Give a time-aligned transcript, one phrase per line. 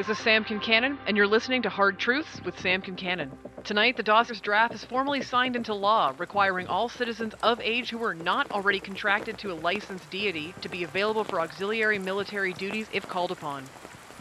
[0.00, 3.32] This is Sam Kincannon, and you're listening to Hard Truths with Sam Kincannon.
[3.64, 8.02] Tonight, the Dossers draft is formally signed into law, requiring all citizens of age who
[8.02, 12.86] are not already contracted to a licensed deity to be available for auxiliary military duties
[12.94, 13.64] if called upon.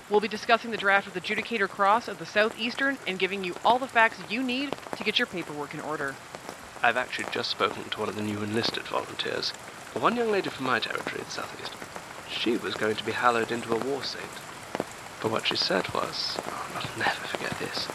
[0.09, 3.79] We'll be discussing the draft with Adjudicator Cross of the Southeastern and giving you all
[3.79, 6.13] the facts you need to get your paperwork in order.
[6.83, 9.51] I've actually just spoken to one of the new enlisted volunteers.
[9.93, 11.71] One young lady from my territory in the southeast.
[12.29, 14.25] She was going to be hallowed into a war saint.
[15.21, 17.87] But what she said was, oh, I'll never forget this.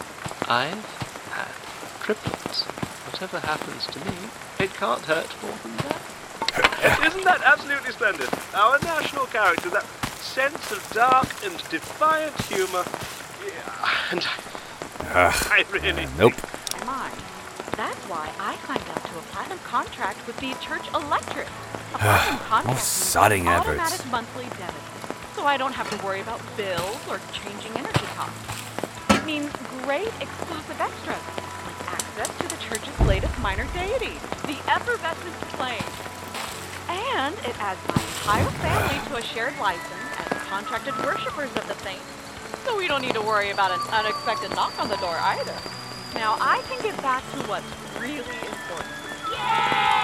[0.49, 0.85] I've
[1.33, 2.65] had triplets.
[3.09, 4.17] Whatever happens to me,
[4.61, 6.05] it can't hurt more than that.
[7.07, 8.29] Isn't that absolutely splendid?
[8.55, 9.87] Our national character, that
[10.21, 12.85] sense of dark and defiant humour.
[13.41, 16.07] Yeah, and I ah, really.
[16.19, 16.35] Nope.
[16.85, 17.11] My,
[17.77, 21.47] that's why I signed up to a platinum contract with the Church Electric.
[21.47, 21.51] A
[22.01, 24.11] ah, platinum contract More means sodding automatic efforts.
[24.11, 25.04] monthly debit,
[25.35, 28.39] so I don't have to worry about bills or changing energy costs.
[29.11, 29.51] It means
[29.83, 31.25] great exclusive extras,
[31.67, 34.15] like access to the church's latest minor deity,
[34.47, 35.85] the effervescent flame.
[36.89, 41.75] And it adds my entire family to a shared license as contracted worshippers of the
[41.83, 42.03] saint.
[42.65, 45.57] So we don't need to worry about an unexpected knock on the door either.
[46.15, 47.67] Now I can get back to what's
[48.01, 48.95] really important.
[49.37, 50.04] Oh.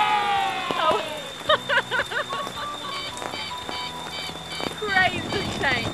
[4.90, 5.88] Praise the saint.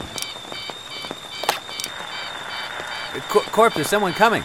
[3.29, 4.43] Cor- Corp, there's someone coming.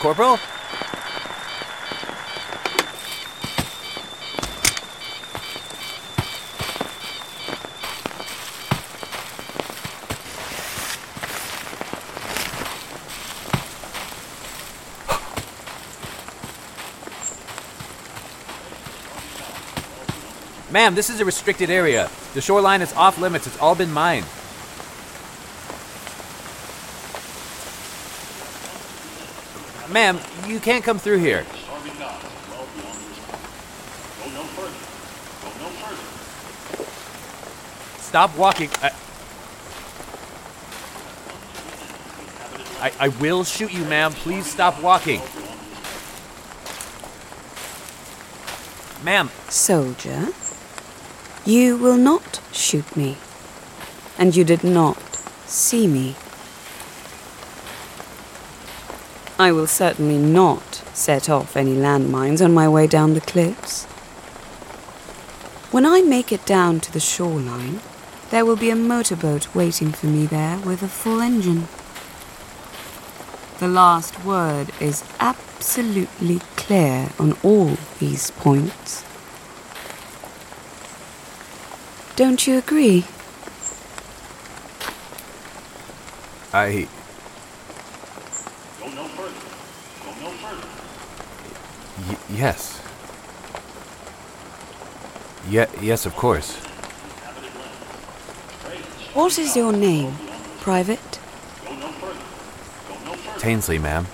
[0.00, 0.38] Corporal?
[20.80, 22.10] Ma'am, this is a restricted area.
[22.32, 23.46] The shoreline is off limits.
[23.46, 24.24] It's all been mined.
[29.92, 31.44] Ma'am, you can't come through here.
[37.98, 38.70] Stop walking.
[38.80, 38.90] I,
[42.80, 44.12] I, I will shoot you, ma'am.
[44.12, 45.20] Please stop walking.
[49.04, 50.28] Ma'am, Soldier,
[51.46, 53.16] you will not shoot me,
[54.18, 54.98] and you did not
[55.46, 56.14] see me.
[59.38, 63.86] I will certainly not set off any landmines on my way down the cliffs.
[65.72, 67.80] When I make it down to the shoreline,
[68.30, 71.68] there will be a motorboat waiting for me there with a full engine.
[73.60, 79.04] The last word is absolutely clear on all these points.
[82.20, 83.06] Don't you agree?
[86.52, 86.86] I.
[91.96, 92.82] Y- yes.
[95.48, 96.56] Ye- yes, of course.
[99.14, 100.12] What is your name,
[100.60, 101.18] Private?
[103.38, 104.06] Tainsley, ma'am.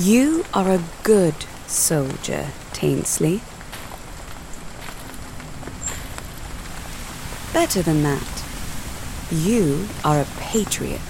[0.00, 1.34] You are a good
[1.66, 3.42] soldier, Tainsley.
[7.52, 8.44] Better than that,
[9.30, 11.02] you are a patriot.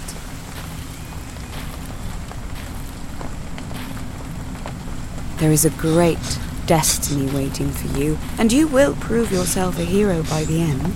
[5.37, 10.21] There is a great destiny waiting for you, and you will prove yourself a hero
[10.23, 10.87] by the end.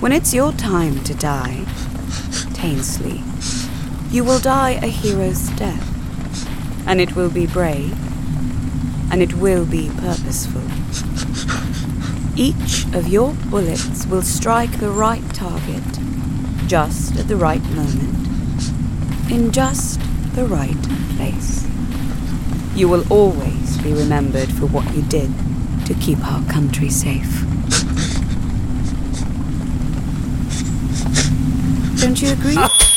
[0.00, 1.66] When it's your time to die,
[2.54, 3.20] Tainsley,
[4.12, 7.96] you will die a hero's death, and it will be brave,
[9.10, 10.60] and it will be purposeful.
[12.36, 15.82] Each of your bullets will strike the right target,
[16.66, 19.98] just at the right moment, in just
[20.34, 20.82] the right
[21.16, 21.66] place.
[22.74, 25.30] You will always be remembered for what you did
[25.86, 27.40] to keep our country safe.
[31.98, 32.58] Don't you agree?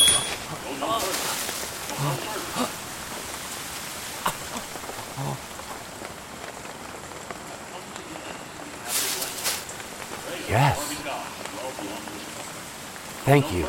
[13.25, 13.63] Thank you,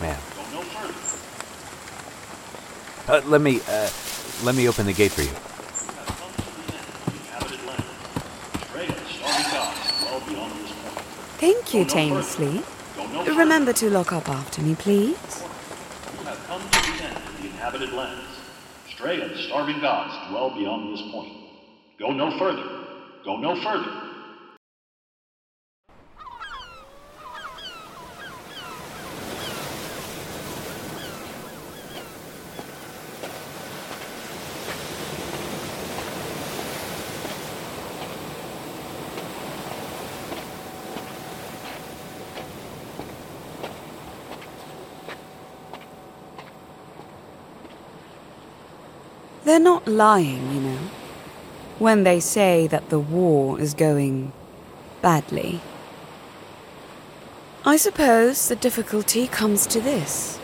[0.00, 0.18] ma'am.
[3.06, 3.90] Uh, let me, uh,
[4.42, 5.28] let me open the gate for you.
[11.38, 12.64] Thank you, Tainsley.
[13.36, 15.44] Remember to lock up after me, please.
[16.16, 18.24] You have come to the end of the inhabited lands.
[18.94, 21.34] Stray and starving gods dwell beyond this point.
[21.98, 22.64] Go no further.
[23.26, 24.01] Go no further.
[49.52, 50.78] They're not lying, you know,
[51.78, 54.32] when they say that the war is going
[55.02, 55.60] badly.
[57.62, 60.38] I suppose the difficulty comes to this.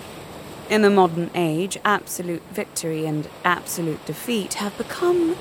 [0.68, 5.36] In the modern age, absolute victory and absolute defeat have become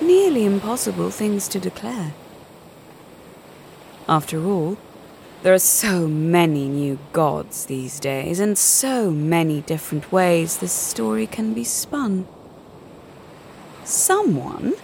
[0.00, 2.12] nearly impossible things to declare.
[4.08, 4.78] After all,
[5.42, 11.26] there are so many new gods these days, and so many different ways this story
[11.26, 12.28] can be spun.
[13.88, 14.74] Someone,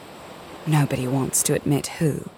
[0.67, 2.31] nobody wants to admit who,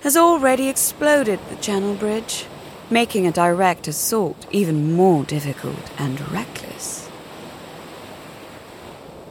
[0.00, 2.46] has already exploded the Channel Bridge,
[2.90, 7.08] making a direct assault even more difficult and reckless.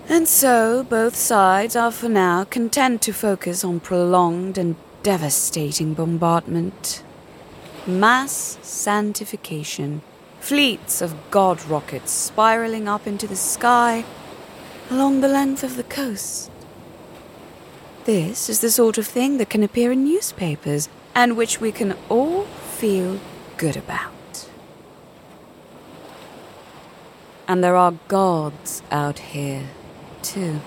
[0.07, 7.03] And so, both sides are for now content to focus on prolonged and devastating bombardment.
[7.85, 10.03] Mass sanctification,
[10.39, 14.05] fleets of god rockets spiraling up into the sky
[14.89, 16.51] along the length of the coast.
[18.05, 21.95] This is the sort of thing that can appear in newspapers and which we can
[22.09, 23.19] all feel
[23.57, 24.47] good about.
[27.47, 29.63] And there are gods out here,
[30.21, 30.61] too,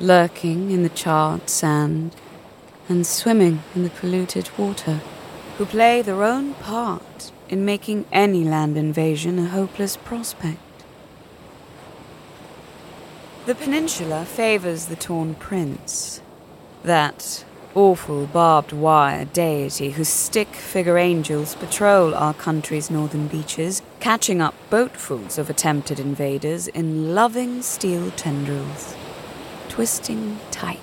[0.00, 2.16] lurking in the charred sand
[2.88, 5.00] and swimming in the polluted water,
[5.56, 10.58] who play their own part in making any land invasion a hopeless prospect.
[13.44, 16.22] The peninsula favors the Torn Prince,
[16.84, 17.44] that
[17.74, 24.54] awful barbed wire deity whose stick figure angels patrol our country's northern beaches, catching up
[24.70, 28.94] boatfuls of attempted invaders in loving steel tendrils,
[29.68, 30.78] twisting tight.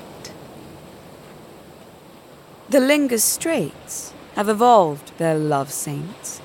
[2.67, 6.41] The Lingus Straits have evolved their love saints,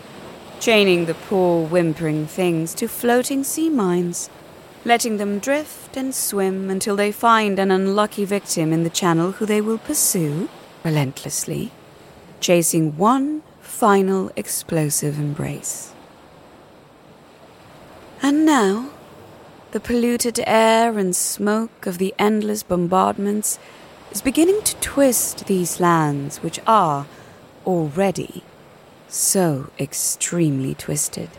[0.61, 4.31] chaining the poor whimpering things to floating sea mines,
[4.85, 9.47] letting them drift and swim until they find an unlucky victim in the channel who
[9.47, 10.49] they will pursue
[10.85, 11.73] relentlessly,
[12.41, 15.93] chasing one final explosive embrace.
[18.23, 18.91] And now,
[19.73, 23.59] the polluted air and smoke of the endless bombardments
[24.13, 27.07] is beginning to twist these lands, which are
[27.67, 28.45] already
[29.09, 31.31] so extremely twisted.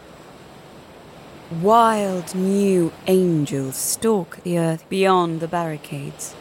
[1.52, 6.34] Wild new angels stalk the earth beyond the barricades,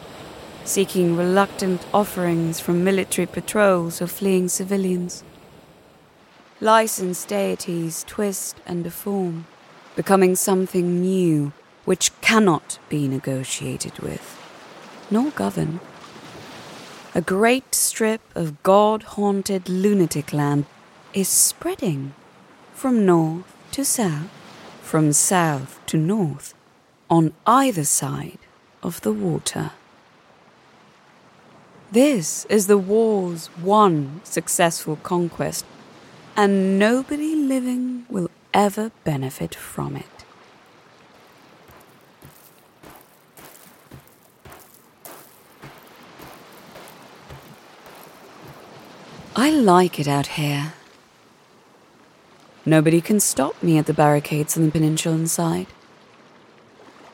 [0.63, 5.23] seeking reluctant offerings from military patrols or fleeing civilians.
[6.59, 9.45] Licensed deities twist and deform,
[9.95, 11.53] becoming something new
[11.85, 14.39] which cannot be negotiated with,
[15.11, 15.81] nor governed.
[17.13, 20.65] A great strip of god haunted lunatic land
[21.13, 22.15] is spreading
[22.73, 24.34] from north to south
[24.85, 26.53] from south to north
[27.09, 28.37] on either side
[28.83, 29.71] of the water.
[31.91, 35.65] This is the war's one successful conquest,
[36.37, 40.05] and nobody living will ever benefit from it.
[49.35, 50.73] I like it out here.
[52.65, 55.67] Nobody can stop me at the barricades on the peninsulan side.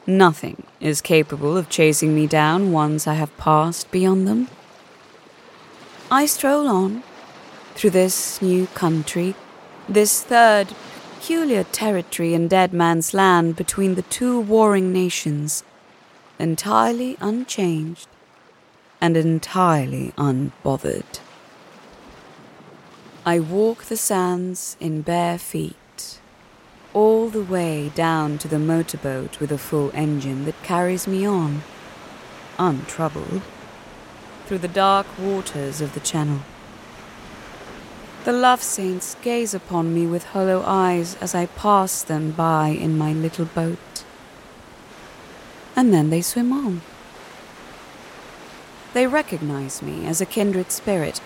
[0.07, 4.47] Nothing is capable of chasing me down once I have passed beyond them.
[6.09, 7.03] I stroll on
[7.75, 9.35] through this new country,
[9.89, 10.69] this third
[11.15, 15.63] peculiar territory in Dead Man's Land between the two warring nations,
[16.39, 18.07] entirely unchanged
[18.99, 21.19] and entirely unbothered.
[23.23, 26.19] I walk the sands in bare feet,
[26.91, 31.61] all the way down to the motorboat with a full engine that carries me on,
[32.57, 33.43] untroubled,
[34.47, 36.39] through the dark waters of the channel.
[38.23, 42.97] The love saints gaze upon me with hollow eyes as I pass them by in
[42.97, 44.03] my little boat.
[45.75, 46.81] And then they swim on.
[48.95, 51.21] They recognize me as a kindred spirit,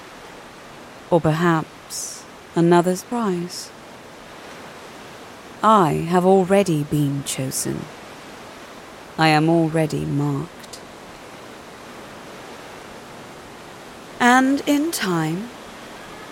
[1.09, 1.69] or perhaps
[2.55, 3.69] another's prize.
[5.61, 7.85] I have already been chosen.
[9.17, 10.79] I am already marked.
[14.19, 15.49] And in time,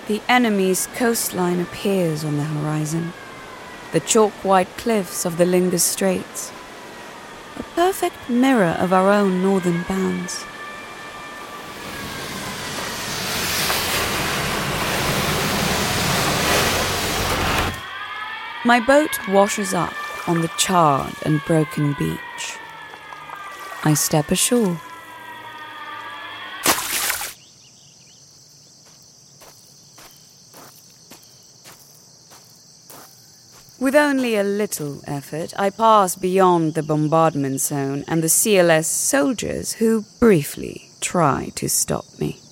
[0.07, 3.13] the enemy's coastline appears on the horizon.
[3.91, 6.51] The chalk white cliffs of the Lingus Straits.
[7.57, 10.45] A perfect mirror of our own northern bounds.
[18.65, 19.93] My boat washes up
[20.25, 22.58] on the charred and broken beach.
[23.84, 24.79] I step ashore.
[33.82, 39.74] With only a little effort, I pass beyond the bombardment zone and the CLS soldiers
[39.74, 42.42] who briefly try to stop me.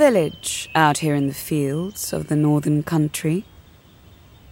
[0.00, 3.44] Village out here in the fields of the northern country.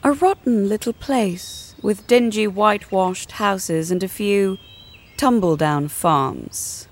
[0.04, 4.58] A rotten little place with dingy whitewashed houses and a few
[5.16, 6.86] tumble down farms.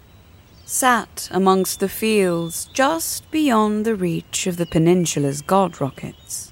[0.64, 6.50] Sat amongst the fields just beyond the reach of the peninsula's god rockets.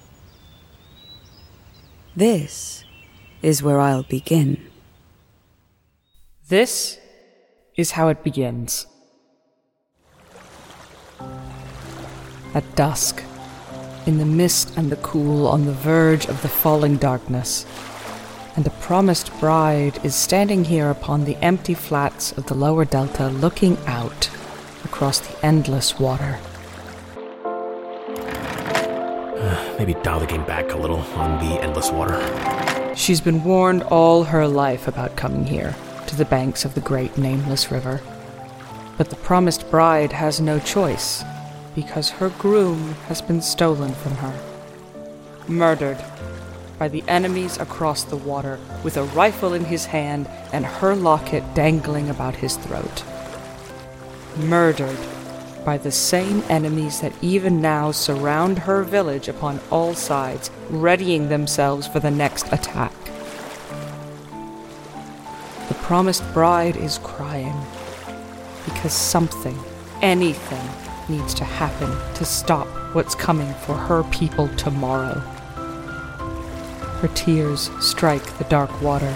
[2.14, 2.84] This
[3.40, 4.60] is where I'll begin.
[6.48, 6.98] This
[7.76, 8.86] is how it begins.
[12.54, 13.24] At dusk,
[14.06, 17.66] in the mist and the cool, on the verge of the falling darkness,
[18.54, 23.28] and a promised bride is standing here upon the empty flats of the lower delta
[23.28, 24.30] looking out
[24.84, 26.38] across the endless water.
[29.78, 32.94] Maybe dial the game back a little on the endless water.
[32.94, 35.74] She's been warned all her life about coming here,
[36.06, 38.00] to the banks of the great nameless river.
[38.96, 41.24] But the promised bride has no choice,
[41.74, 44.40] because her groom has been stolen from her.
[45.48, 46.02] Murdered
[46.78, 51.42] by the enemies across the water, with a rifle in his hand and her locket
[51.54, 53.04] dangling about his throat.
[54.36, 54.98] Murdered
[55.64, 61.86] by the same enemies that even now surround her village upon all sides, readying themselves
[61.86, 62.92] for the next attack.
[65.68, 67.58] The promised bride is crying
[68.66, 69.58] because something,
[70.02, 75.18] anything, needs to happen to stop what's coming for her people tomorrow.
[77.00, 79.14] Her tears strike the dark water.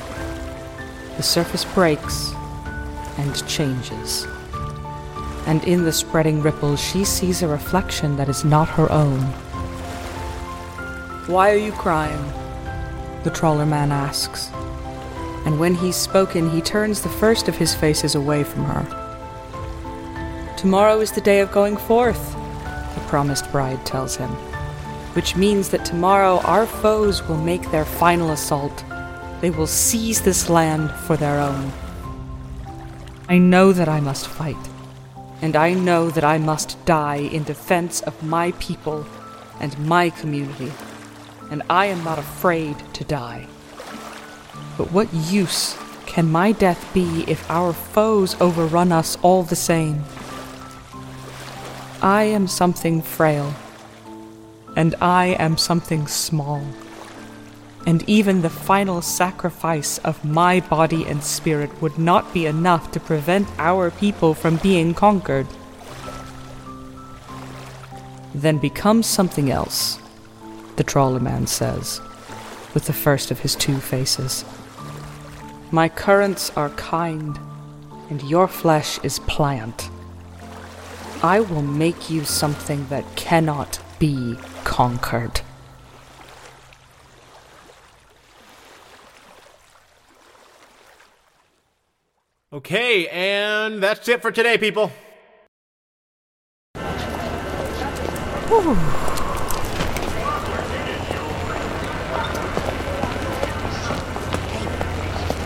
[1.17, 2.33] The surface breaks
[3.17, 4.27] and changes.
[5.47, 9.21] And in the spreading ripples, she sees a reflection that is not her own.
[11.27, 12.23] Why are you crying?
[13.25, 14.51] The trawler man asks.
[15.47, 19.08] And when he's spoken, he turns the first of his faces away from her.
[20.59, 24.31] Tomorrow is the day of going forth, the promised bride tells him,
[25.15, 28.85] which means that tomorrow our foes will make their final assault.
[29.41, 31.71] They will seize this land for their own.
[33.29, 34.57] I know that I must fight,
[35.43, 39.07] and I know that I must die in defense of my people
[39.61, 40.73] and my community,
[41.53, 43.47] and I am not afraid to die.
[44.77, 50.03] But what use can my death be if our foes overrun us all the same?
[52.03, 53.53] I am something frail,
[54.77, 56.63] and I am something small.
[57.87, 63.01] And even the final sacrifice of my body and spirit would not be enough to
[63.01, 65.49] prevent our people from being conquered.
[68.33, 69.99] Then become something else,
[70.77, 72.01] the trawlerman says,
[72.75, 74.45] with the first of his two faces.
[75.73, 77.37] My currents are kind,
[78.09, 79.91] and your flesh is pliant.
[81.23, 85.41] I will make you something that cannot be conquered.
[92.53, 94.93] Okay, and that's it for today, people.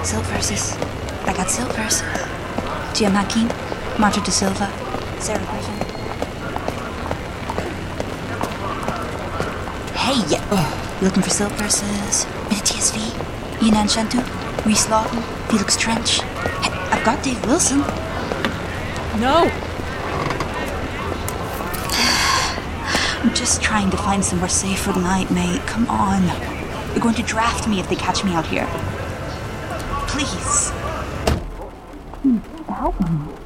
[0.05, 0.76] Silt Verses.
[1.26, 2.02] I got silvers.
[2.93, 3.14] Jim
[3.99, 4.71] Marta da Silva,
[5.23, 5.79] Sarah Griffin.
[9.95, 10.43] Hey, you
[11.00, 12.26] looking for Silt Verses?
[12.49, 12.99] Bit of TSV?
[13.61, 14.21] Yinan Shentu,
[14.67, 16.23] Rhys Lawton, Felix Trench.
[16.23, 17.79] Hey, I've got Dave Wilson.
[19.21, 19.45] No!
[23.23, 25.61] I'm just trying to find somewhere safe for the night, mate.
[25.69, 26.26] Come on.
[26.88, 28.67] They're going to draft me if they catch me out here.
[30.09, 30.71] Please.
[32.23, 32.38] Hmm,
[32.69, 33.42] help me.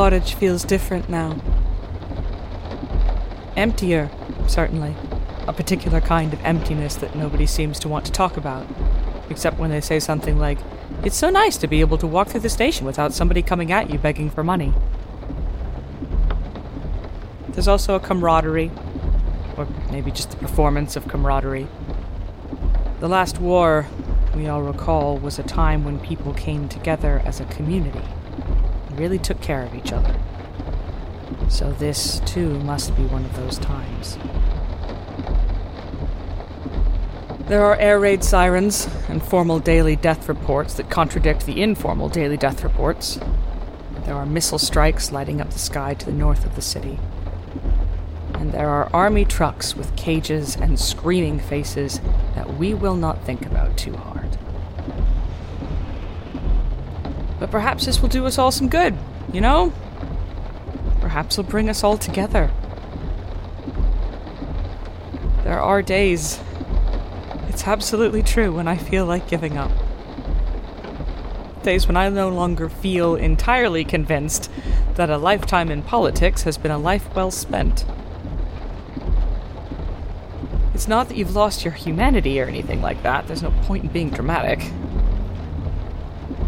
[0.00, 1.38] Glottage feels different now.
[3.54, 4.08] Emptier,
[4.48, 4.96] certainly.
[5.46, 8.66] A particular kind of emptiness that nobody seems to want to talk about.
[9.28, 10.56] Except when they say something like,
[11.04, 13.90] It's so nice to be able to walk through the station without somebody coming at
[13.90, 14.72] you begging for money.
[17.50, 18.70] There's also a camaraderie,
[19.58, 21.68] or maybe just the performance of camaraderie.
[23.00, 23.86] The last war,
[24.34, 28.00] we all recall, was a time when people came together as a community
[28.98, 30.14] really took care of each other.
[31.48, 34.18] So this, too, must be one of those times.
[37.48, 42.36] There are air raid sirens and formal daily death reports that contradict the informal daily
[42.36, 43.18] death reports.
[44.04, 47.00] There are missile strikes lighting up the sky to the north of the city.
[48.34, 52.00] And there are army trucks with cages and screaming faces
[52.34, 54.09] that we will not think about too hard.
[57.50, 58.96] Perhaps this will do us all some good,
[59.32, 59.72] you know?
[61.00, 62.50] Perhaps it'll bring us all together.
[65.42, 66.38] There are days,
[67.48, 69.72] it's absolutely true, when I feel like giving up.
[71.64, 74.50] Days when I no longer feel entirely convinced
[74.94, 77.84] that a lifetime in politics has been a life well spent.
[80.72, 83.90] It's not that you've lost your humanity or anything like that, there's no point in
[83.90, 84.60] being dramatic.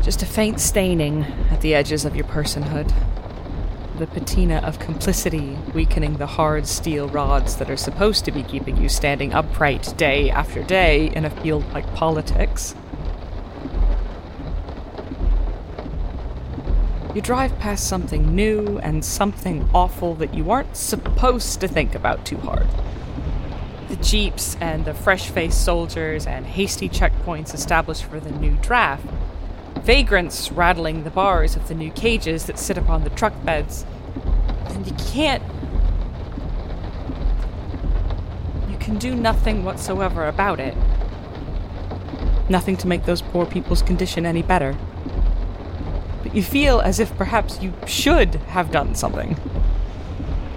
[0.02, 2.92] Just a faint staining at the edges of your personhood.
[3.98, 8.76] The patina of complicity weakening the hard steel rods that are supposed to be keeping
[8.76, 12.74] you standing upright day after day in a field like politics.
[17.14, 22.26] You drive past something new and something awful that you aren't supposed to think about
[22.26, 22.66] too hard.
[23.88, 29.06] The jeeps and the fresh faced soldiers and hasty checkpoints established for the new draft
[29.84, 33.84] vagrants rattling the bars of the new cages that sit upon the truck beds.
[34.66, 35.42] And you can't.
[38.70, 40.76] You can do nothing whatsoever about it.
[42.48, 44.76] Nothing to make those poor people's condition any better.
[46.22, 49.36] But you feel as if perhaps you should have done something.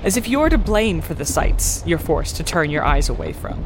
[0.04, 3.34] As if you're to blame for the sights you're forced to turn your eyes away
[3.34, 3.66] from.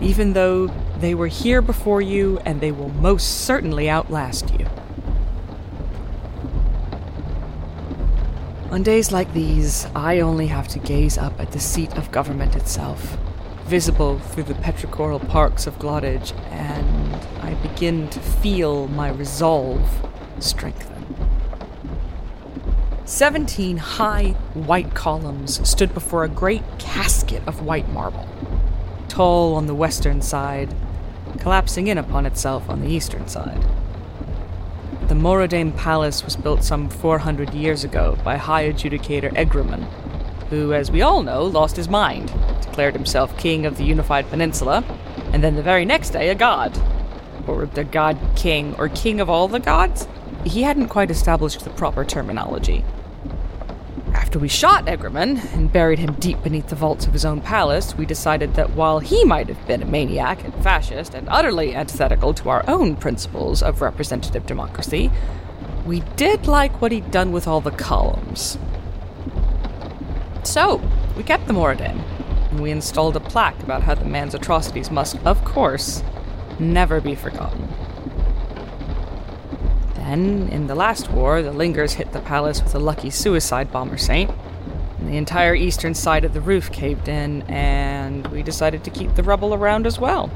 [0.00, 0.68] Even though
[1.00, 4.66] they were here before you and they will most certainly outlast you.
[8.70, 12.56] On days like these, I only have to gaze up at the seat of government
[12.56, 13.16] itself,
[13.64, 19.80] visible through the petrichoral parks of Glottage, and I begin to feel my resolve
[20.40, 21.06] strengthen.
[23.04, 28.28] Seventeen high white columns stood before a great casket of white marble,
[29.08, 30.74] tall on the western side,
[31.38, 33.64] collapsing in upon itself on the eastern side.
[35.08, 39.84] The Moradame Palace was built some 400 years ago by High Adjudicator Egraman,
[40.48, 44.82] who, as we all know, lost his mind, declared himself king of the unified peninsula,
[45.32, 46.76] and then the very next day a god.
[47.46, 50.08] Or the god king, or king of all the gods?
[50.44, 52.84] He hadn't quite established the proper terminology.
[54.36, 57.96] After we shot Egraman and buried him deep beneath the vaults of his own palace,
[57.96, 62.34] we decided that while he might have been a maniac and fascist and utterly antithetical
[62.34, 65.10] to our own principles of representative democracy,
[65.86, 68.58] we did like what he'd done with all the columns.
[70.44, 70.82] So,
[71.16, 71.98] we kept the Moradin,
[72.50, 76.02] and we installed a plaque about how the man's atrocities must, of course,
[76.58, 77.85] never be forgotten.
[80.06, 83.98] Then, in the last war, the Lingers hit the palace with a lucky suicide bomber
[83.98, 84.30] saint,
[85.00, 89.16] and the entire eastern side of the roof caved in, and we decided to keep
[89.16, 90.30] the rubble around as well.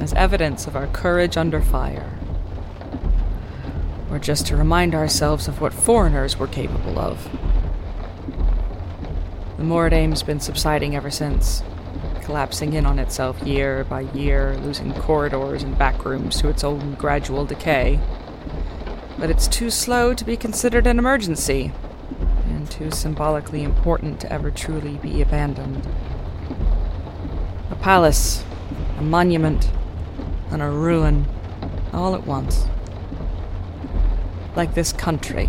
[0.00, 2.18] As evidence of our courage under fire.
[4.10, 7.28] Or just to remind ourselves of what foreigners were capable of.
[9.58, 11.62] The Moradame's been subsiding ever since,
[12.28, 16.94] collapsing in on itself year by year, losing corridors and back rooms to its own
[16.96, 17.98] gradual decay.
[19.18, 21.72] But it's too slow to be considered an emergency,
[22.44, 25.88] and too symbolically important to ever truly be abandoned.
[27.70, 28.44] A palace,
[28.98, 29.70] a monument,
[30.50, 31.24] and a ruin
[31.94, 32.66] all at once.
[34.54, 35.48] Like this country,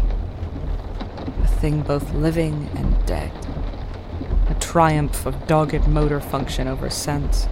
[1.43, 3.33] a thing both living and dead,
[4.59, 7.47] triumph of dogged motor function over sense.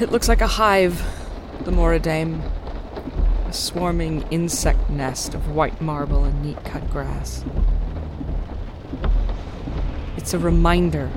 [0.00, 1.02] It looks like a hive,
[1.64, 2.42] the Moradame,
[3.46, 7.44] a swarming insect nest of white marble and neat cut grass.
[10.16, 11.10] It's a reminder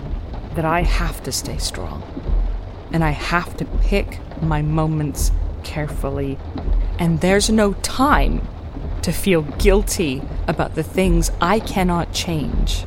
[0.56, 2.04] that I have to stay strong,
[2.92, 5.32] and I have to pick my moments
[5.64, 6.38] carefully,
[7.00, 8.48] and there's no time
[9.06, 12.86] to feel guilty about the things I cannot change.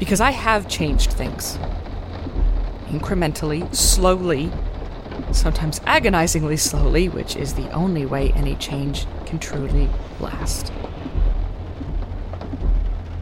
[0.00, 1.56] Because I have changed things.
[2.88, 4.50] Incrementally, slowly,
[5.30, 10.72] sometimes agonizingly slowly, which is the only way any change can truly last.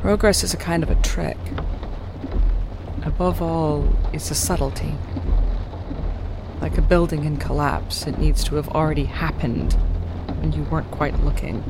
[0.00, 1.36] Progress is a kind of a trick.
[3.02, 4.94] Above all, it's a subtlety.
[6.62, 9.76] Like a building in collapse, it needs to have already happened
[10.44, 11.64] when you weren't quite looking.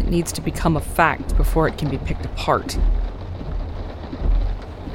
[0.00, 2.78] It needs to become a fact before it can be picked apart.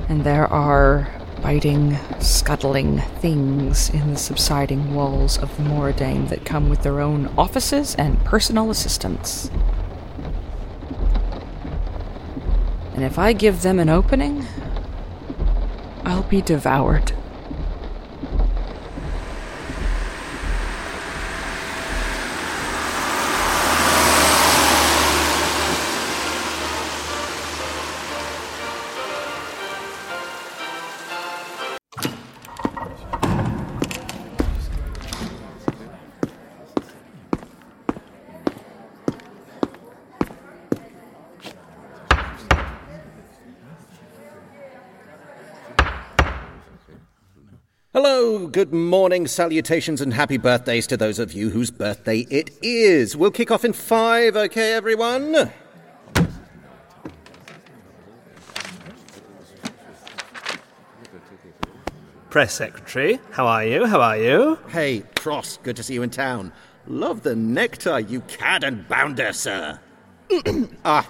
[0.08, 1.08] And there are
[1.44, 7.28] biting, scuttling things in the subsiding walls of the Moradame that come with their own
[7.38, 9.52] offices and personal assistants.
[12.96, 14.48] And if I give them an opening,
[16.06, 17.14] I'll be devoured.
[48.70, 53.18] Good morning, salutations, and happy birthdays to those of you whose birthday it is.
[53.18, 55.52] We'll kick off in five, okay, everyone?
[62.30, 63.88] Press secretary, how are you?
[63.88, 64.60] How are you?
[64.68, 66.54] Hey, Cross, good to see you in town.
[66.86, 69.80] Love the nectar, you cad and bounder, sir.
[70.86, 71.10] ah.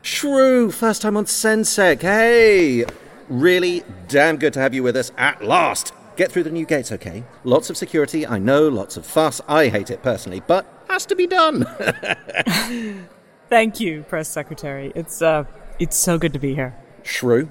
[0.00, 2.02] Shrue, first time on Sensec.
[2.02, 2.84] Hey!
[3.28, 5.92] Really damn good to have you with us at last.
[6.16, 7.24] Get through the new gates, okay?
[7.44, 9.40] Lots of security, I know, lots of fuss.
[9.46, 11.64] I hate it personally, but has to be done.
[13.48, 14.92] Thank you, press secretary.
[14.94, 15.44] It's uh
[15.78, 16.74] it's so good to be here.
[17.04, 17.48] Shrue,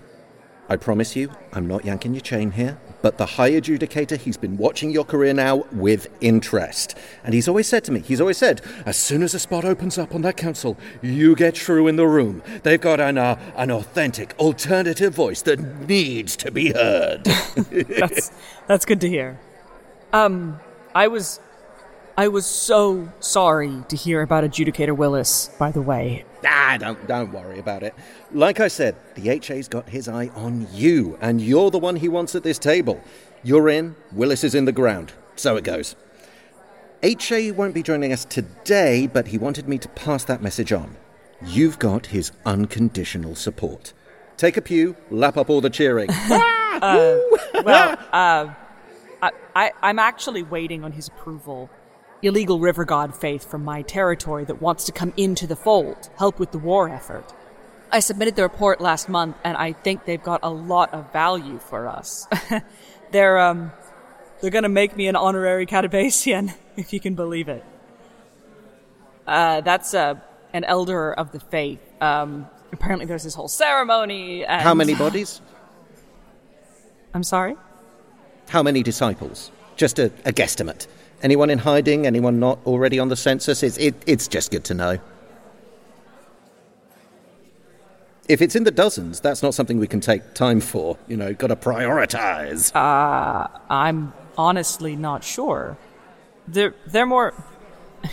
[0.68, 4.58] I promise you, I'm not yanking your chain here, but the High Adjudicator, he's been
[4.58, 6.98] watching your career now with interest.
[7.24, 9.98] And he's always said to me, he's always said, as soon as a spot opens
[9.98, 12.44] up on that council, you get Shrue in the room.
[12.64, 17.24] They've got an, uh, an authentic, alternative voice that needs to be heard.
[17.72, 18.30] that's
[18.68, 19.40] that's good to hear.
[20.12, 20.60] Um
[20.94, 21.40] I was
[22.20, 26.26] I was so sorry to hear about Adjudicator Willis, by the way.
[26.44, 27.94] Ah, don't, don't worry about it.
[28.32, 32.10] Like I said, the HA's got his eye on you, and you're the one he
[32.10, 33.00] wants at this table.
[33.44, 35.14] You're in, Willis is in the ground.
[35.36, 35.96] So it goes.
[37.04, 40.98] HA won't be joining us today, but he wanted me to pass that message on.
[41.46, 43.94] You've got his unconditional support.
[44.38, 46.10] Take a pew, lap up all the cheering.
[46.78, 47.18] Uh,
[47.64, 48.54] well, uh,
[49.20, 51.72] I, I, I'm actually waiting on his approval.
[52.22, 56.40] Illegal river god faith from my territory that wants to come into the fold, help
[56.40, 57.34] with the war effort.
[57.92, 61.60] I submitted the report last month, and I think they've got a lot of value
[61.60, 62.28] for us.
[63.12, 63.72] they're um,
[64.42, 67.64] they're gonna make me an honorary Catabasian, if you can believe it.
[69.26, 70.16] Uh, that's uh,
[70.54, 71.80] an elder of the faith.
[72.02, 74.44] Um, apparently, there's this whole ceremony.
[74.46, 74.62] And...
[74.62, 75.42] How many bodies?
[77.14, 77.56] I'm sorry.
[78.50, 79.52] How many disciples?
[79.76, 80.88] Just a, a guesstimate.
[81.24, 82.06] Anyone in hiding?
[82.06, 83.64] Anyone not already on the census?
[83.64, 85.00] It's, it, it's just good to know.
[88.28, 90.98] If it's in the dozens, that's not something we can take time for.
[91.08, 92.76] You know, gotta prioritize.
[92.76, 95.78] Uh, I'm honestly not sure.
[96.48, 97.34] They're, they're more.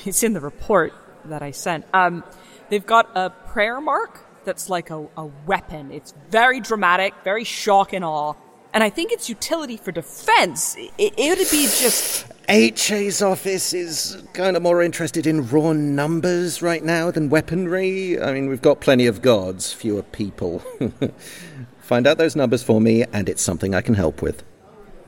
[0.06, 0.94] It's in the report
[1.26, 1.84] that I sent.
[1.92, 2.24] Um,
[2.68, 5.92] they've got a prayer mark that's like a, a weapon.
[5.92, 8.34] It's very dramatic, very shock and awe.
[8.72, 12.26] And I think its utility for defense, it, it would be just.
[12.48, 18.20] HA's office is kind of more interested in raw numbers right now than weaponry.
[18.20, 20.58] I mean, we've got plenty of gods, fewer people.
[21.78, 24.42] Find out those numbers for me, and it's something I can help with.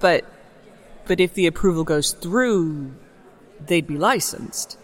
[0.01, 0.25] But,
[1.07, 2.95] but if the approval goes through,
[3.65, 4.79] they'd be licensed,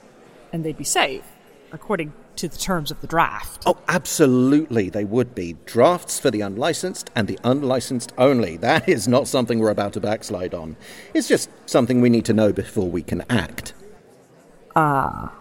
[0.53, 1.25] and they'd be safe,
[1.71, 3.63] according to the terms of the draft.
[3.67, 5.57] Oh, absolutely, they would be.
[5.67, 8.57] Drafts for the unlicensed and the unlicensed only.
[8.57, 10.77] That is not something we're about to backslide on.
[11.15, 13.75] It's just something we need to know before we can act.
[14.75, 15.33] Ah.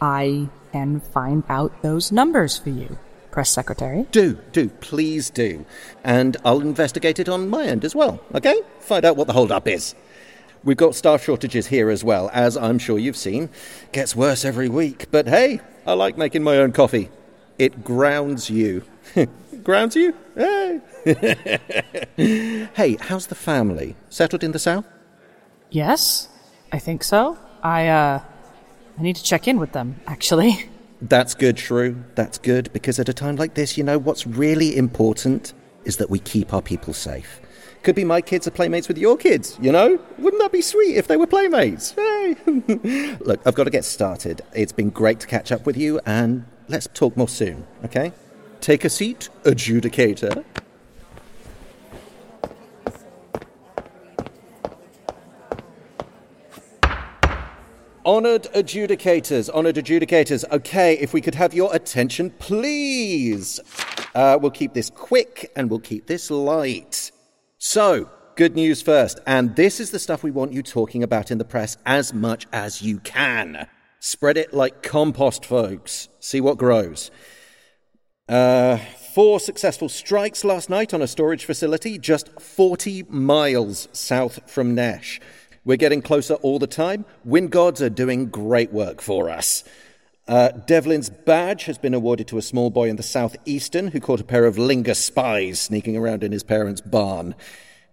[0.00, 2.98] I can find out those numbers for you,
[3.30, 4.06] Press Secretary.
[4.12, 5.64] Do, do, please do.
[6.04, 8.60] And I'll investigate it on my end as well, okay?
[8.80, 9.94] Find out what the holdup is.
[10.64, 13.48] We've got staff shortages here as well, as I'm sure you've seen.
[13.92, 17.10] Gets worse every week, but hey, I like making my own coffee.
[17.58, 18.84] It grounds you.
[19.62, 20.14] grounds you?
[20.34, 20.80] Hey.
[22.74, 23.96] hey, how's the family?
[24.08, 24.84] Settled in the south?
[25.70, 26.28] Yes,
[26.72, 27.38] I think so.
[27.62, 28.20] I, uh,
[28.98, 30.68] I need to check in with them, actually.
[31.02, 32.02] That's good, Shrue.
[32.16, 35.52] That's good, because at a time like this, you know, what's really important
[35.84, 37.40] is that we keep our people safe.
[37.82, 39.98] Could be my kids are playmates with your kids, you know?
[40.18, 41.94] Wouldn't that be sweet if they were playmates?
[42.08, 43.16] Hey!
[43.20, 44.42] Look, I've got to get started.
[44.54, 48.12] It's been great to catch up with you, and let's talk more soon, okay?
[48.60, 50.44] Take a seat, adjudicator.
[58.04, 60.44] Honoured adjudicators, honoured adjudicators.
[60.50, 63.60] Okay, if we could have your attention, please.
[64.14, 67.12] Uh, we'll keep this quick and we'll keep this light.
[67.60, 71.38] So, good news first, and this is the stuff we want you talking about in
[71.38, 73.66] the press as much as you can.
[73.98, 76.08] Spread it like compost, folks.
[76.20, 77.10] See what grows.
[78.28, 78.76] Uh,
[79.12, 85.20] four successful strikes last night on a storage facility just 40 miles south from Nash.
[85.64, 87.06] We're getting closer all the time.
[87.24, 89.64] Wind gods are doing great work for us.
[90.28, 94.20] Uh, Devlin's badge has been awarded to a small boy in the southeastern who caught
[94.20, 97.34] a pair of Linga spies sneaking around in his parents' barn.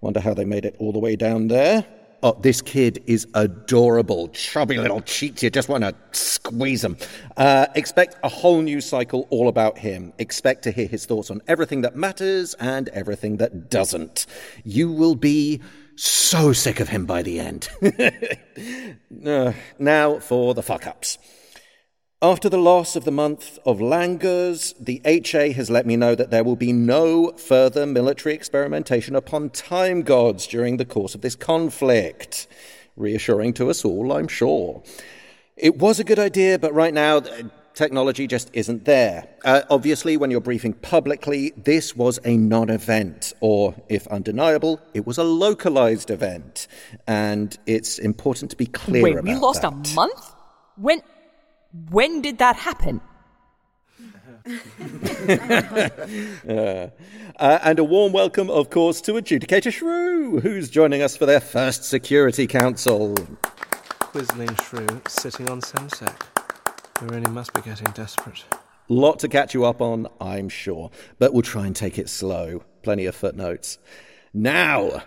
[0.01, 1.85] Wonder how they made it all the way down there.
[2.21, 4.27] Oh, this kid is adorable.
[4.29, 5.43] Chubby little cheeks.
[5.43, 6.97] You just want to squeeze him.
[7.37, 10.11] Uh, expect a whole new cycle all about him.
[10.17, 14.25] Expect to hear his thoughts on everything that matters and everything that doesn't.
[14.63, 15.61] You will be
[15.95, 17.69] so sick of him by the end.
[19.25, 21.17] uh, now for the fuck ups.
[22.21, 26.31] After the loss of the month of Langurs, the HA has let me know that
[26.31, 31.35] there will be no further military experimentation upon time gods during the course of this
[31.35, 32.47] conflict.
[32.95, 34.81] Reassuring to us all, I'm sure.
[35.57, 37.21] It was a good idea, but right now,
[37.73, 39.27] technology just isn't there.
[39.43, 45.05] Uh, obviously, when you're briefing publicly, this was a non event, or if undeniable, it
[45.05, 46.69] was a localized event.
[47.07, 49.73] And it's important to be clear Wait, about we lost that.
[49.73, 50.31] a month?
[50.77, 51.01] When
[51.89, 53.01] when did that happen?
[57.37, 61.41] Uh, and a warm welcome, of course, to Adjudicator Shrue, who's joining us for their
[61.41, 63.13] first Security Council.
[64.13, 66.15] Whizzling shrew, sitting on Semsec.
[67.01, 68.45] We really must be getting desperate.
[68.87, 72.63] Lot to catch you up on, I'm sure, but we'll try and take it slow.
[72.83, 73.79] Plenty of footnotes.
[74.33, 75.03] Now,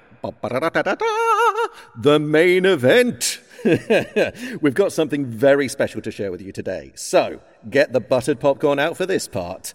[1.97, 3.41] the main event.
[4.61, 6.92] We've got something very special to share with you today.
[6.94, 9.75] So, get the buttered popcorn out for this part.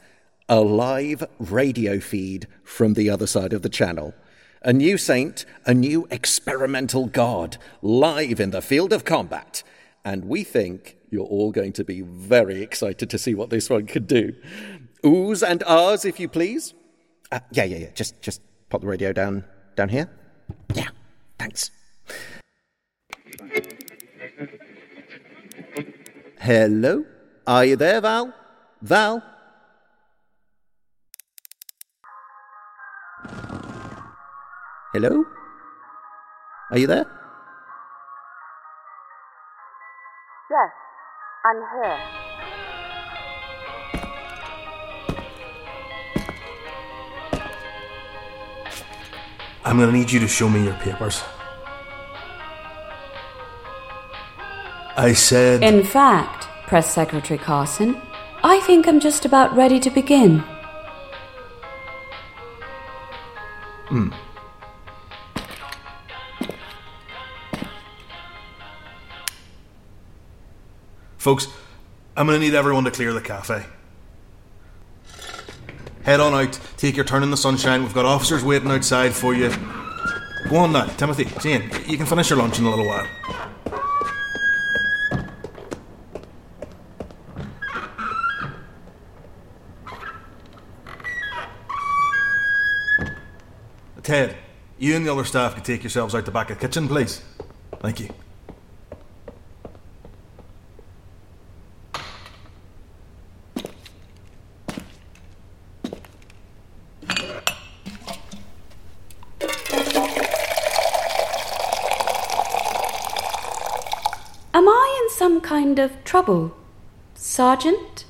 [0.49, 4.13] A live radio feed from the other side of the channel.
[4.61, 9.63] A new saint, a new experimental god, live in the field of combat.
[10.05, 13.85] And we think you're all going to be very excited to see what this one
[13.85, 14.33] could do.
[15.03, 16.73] Oohs and ahs, if you please.
[17.31, 17.89] Uh, yeah, yeah, yeah.
[17.93, 19.43] Just, just pop the radio down,
[19.75, 20.09] down here.
[20.73, 20.89] Yeah,
[21.37, 21.71] thanks.
[26.43, 27.05] Hello?
[27.47, 28.33] Are you there, Val?
[28.81, 29.23] Val?
[34.91, 35.23] Hello?
[36.69, 37.05] Are you there?
[40.51, 40.71] Yes,
[41.45, 41.99] I'm here.
[49.63, 51.23] I'm gonna need you to show me your papers.
[54.95, 55.63] I said.
[55.63, 57.99] In fact, Press Secretary Carson,
[58.43, 60.39] I think I'm just about ready to begin.
[63.87, 64.09] Hmm.
[71.17, 71.47] Folks,
[72.17, 73.65] I'm gonna need everyone to clear the cafe.
[76.03, 77.81] Head on out, take your turn in the sunshine.
[77.81, 79.49] We've got officers waiting outside for you.
[80.49, 83.07] Go on now, Timothy, Jane, you can finish your lunch in a little while.
[94.03, 94.35] Ted,
[94.77, 97.21] you and the other staff could take yourselves out the back of the kitchen, please.
[97.79, 98.09] Thank you.
[114.53, 116.53] Am I in some kind of trouble,
[117.15, 118.03] Sergeant?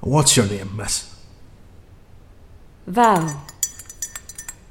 [0.00, 1.13] What's your name, miss?
[2.86, 3.46] Val.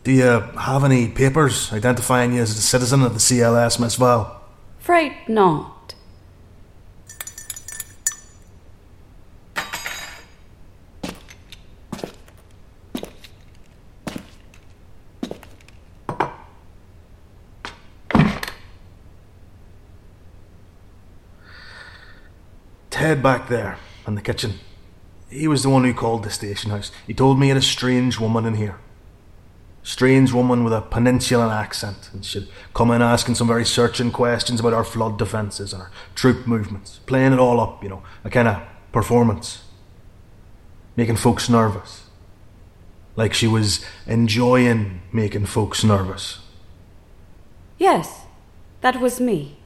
[0.04, 4.42] Do you have any papers identifying you as a citizen of the CLS, Miss Val?
[4.80, 5.96] Afraid not.
[22.90, 24.60] Ted back there in the kitchen.
[25.34, 26.92] He was the one who called the station house.
[27.08, 28.78] He told me he had a strange woman in here.
[29.82, 34.60] Strange woman with a peninsulan accent, and she'd come in asking some very searching questions
[34.60, 38.30] about our flood defences and our troop movements, playing it all up, you know, a
[38.30, 38.62] kind of
[38.94, 39.64] performance,
[40.96, 42.04] making folks nervous.
[43.18, 46.40] Like she was enjoying making folks nervous.
[47.78, 48.22] Yes,
[48.82, 49.58] that was me.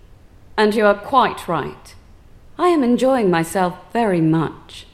[0.57, 1.93] And you are quite right.
[2.57, 4.86] I am enjoying myself very much.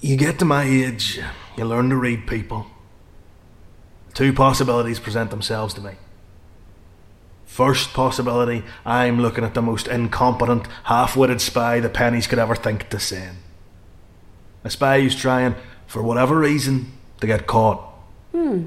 [0.00, 1.20] You get to my age,
[1.56, 2.66] you learn to read people.
[4.14, 5.92] Two possibilities present themselves to me.
[7.44, 12.56] First possibility, I'm looking at the most incompetent, half witted spy the pennies could ever
[12.56, 13.38] think to send.
[14.64, 15.54] A spy who's trying,
[15.86, 17.80] for whatever reason, to get caught.
[18.32, 18.66] Hmm.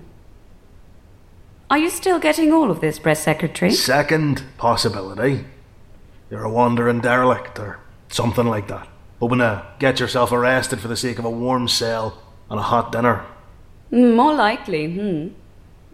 [1.71, 3.71] Are you still getting all of this, Press Secretary?
[3.71, 5.45] Second possibility,
[6.29, 8.87] you're a wandering derelict or something like that.
[9.23, 12.91] Hoping to get yourself arrested for the sake of a warm cell and a hot
[12.91, 13.25] dinner.
[13.89, 15.29] More likely, hmm.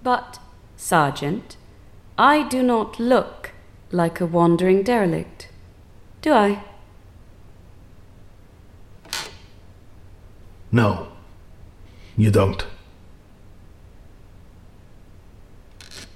[0.02, 0.40] But,
[0.76, 1.56] Sergeant,
[2.18, 3.52] I do not look
[3.92, 5.48] like a wandering derelict.
[6.24, 6.64] Do I?
[10.72, 11.10] No,
[12.18, 12.66] you don't.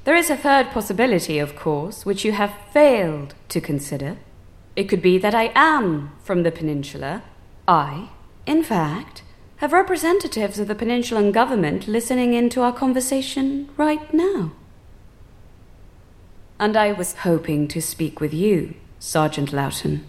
[0.03, 4.17] There is a third possibility, of course, which you have failed to consider.
[4.75, 7.23] It could be that I am from the peninsula.
[7.67, 8.09] I,
[8.45, 9.23] in fact,
[9.57, 14.51] have representatives of the peninsulan government listening into our conversation right now.
[16.59, 20.05] And I was hoping to speak with you, Sergeant Loughton.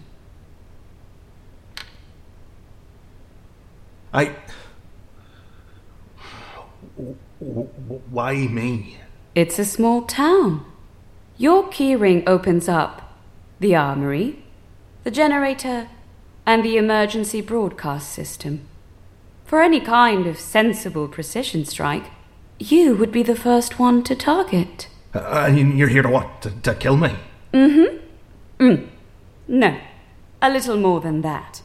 [4.13, 4.33] I.
[8.09, 8.97] Why me?
[9.35, 10.65] It's a small town.
[11.37, 13.19] Your keyring opens up
[13.59, 14.44] the armory,
[15.05, 15.87] the generator,
[16.47, 18.67] and the emergency broadcast system.
[19.45, 22.05] For any kind of sensible precision strike,
[22.57, 24.89] you would be the first one to target.
[25.13, 26.41] Uh, you're here to what?
[26.41, 27.15] To, to kill me?
[27.53, 28.65] Mm hmm.
[28.65, 28.87] Mm.
[29.47, 29.79] No,
[30.41, 31.61] a little more than that.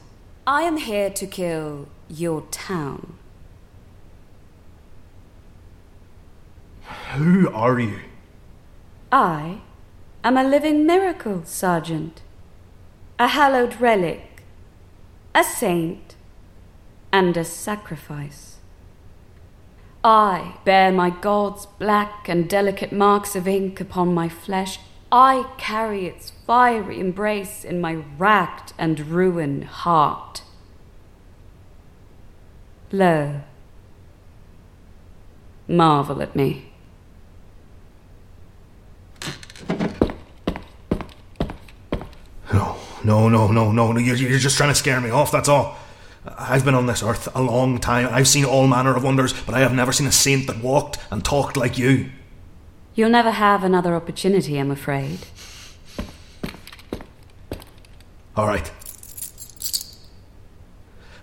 [0.46, 3.14] I am here to kill your town.
[7.14, 8.00] Who are you?
[9.11, 9.62] I
[10.22, 12.20] am a living miracle, Sergeant.
[13.21, 14.45] A hallowed relic,
[15.35, 16.17] a saint,
[17.13, 18.57] and a sacrifice.
[20.03, 24.81] I bear my God's black and delicate marks of ink upon my flesh.
[25.13, 30.41] I carry its fiery embrace in my racked and ruined heart.
[32.91, 33.43] Lo,
[35.69, 36.71] marvel at me.
[43.05, 43.99] No, no, no, no, no.
[43.99, 45.77] You're, you're just trying to scare me off, that's all.
[46.39, 48.09] I've been on this earth a long time.
[48.13, 50.99] I've seen all manner of wonders, but I have never seen a saint that walked
[51.11, 52.11] and talked like you.
[52.95, 55.21] You'll never have another opportunity, I'm afraid.
[58.37, 58.71] All right.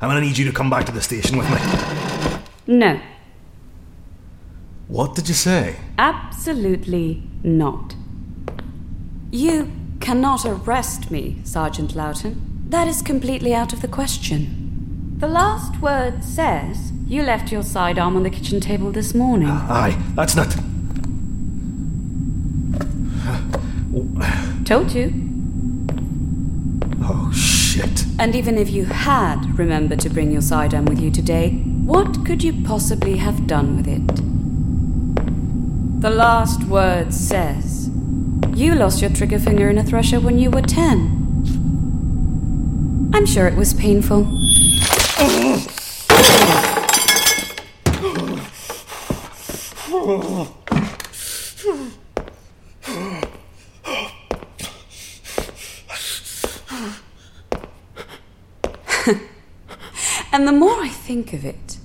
[0.02, 1.58] I'm gonna need you to come back to the station with me.
[2.68, 3.00] No,
[4.88, 5.78] What did you say?
[5.98, 7.96] absolutely not.
[9.32, 12.66] You cannot arrest me, Sergeant Loughton.
[12.70, 15.16] That is completely out of the question.
[15.20, 19.48] The last word says you left your sidearm on the kitchen table this morning.
[19.50, 20.56] Ah, aye, that's not.
[24.66, 25.14] Told you.
[27.02, 28.06] Oh, shit.
[28.20, 31.52] And even if you had remembered to bring your sidearm with you today,
[31.86, 34.06] what could you possibly have done with it?
[36.02, 37.77] The last word says
[38.56, 41.24] you lost your trigger finger in a thresher when you were ten.
[43.14, 44.28] I'm sure it was painful.
[60.38, 61.80] And the more I think of it,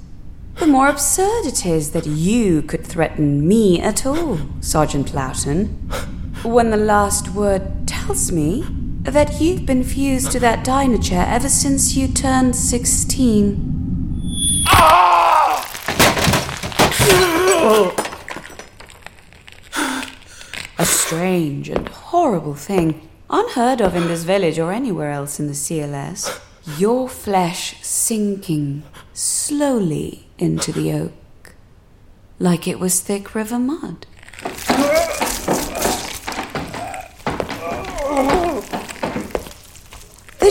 [0.57, 5.91] the more absurd it is that you could threaten me at all, Sergeant Loughton,
[6.45, 8.65] when the last word tells me
[9.03, 14.65] that you've been fused to that diner chair ever since you turned 16.
[14.67, 15.69] Ah!
[20.79, 25.53] A strange and horrible thing, unheard of in this village or anywhere else in the
[25.53, 26.41] CLS.
[26.79, 28.83] Your flesh sinking
[29.13, 31.55] slowly into the oak,
[32.39, 34.07] like it was thick river mud.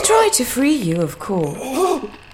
[0.04, 1.58] Tried to free you, of course,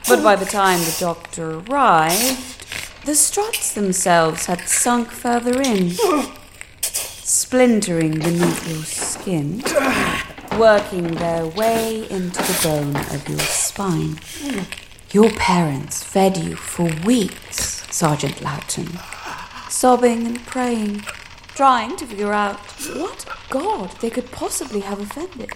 [0.08, 5.90] but by the time the doctor arrived, the struts themselves had sunk further in,
[6.80, 9.62] splintering beneath your skin,
[10.58, 14.18] working their way into the bone of your spine.
[15.10, 18.98] Your parents fed you for weeks, Sergeant Loughton,
[19.68, 21.00] sobbing and praying,
[21.54, 22.58] trying to figure out
[22.94, 25.50] what god they could possibly have offended,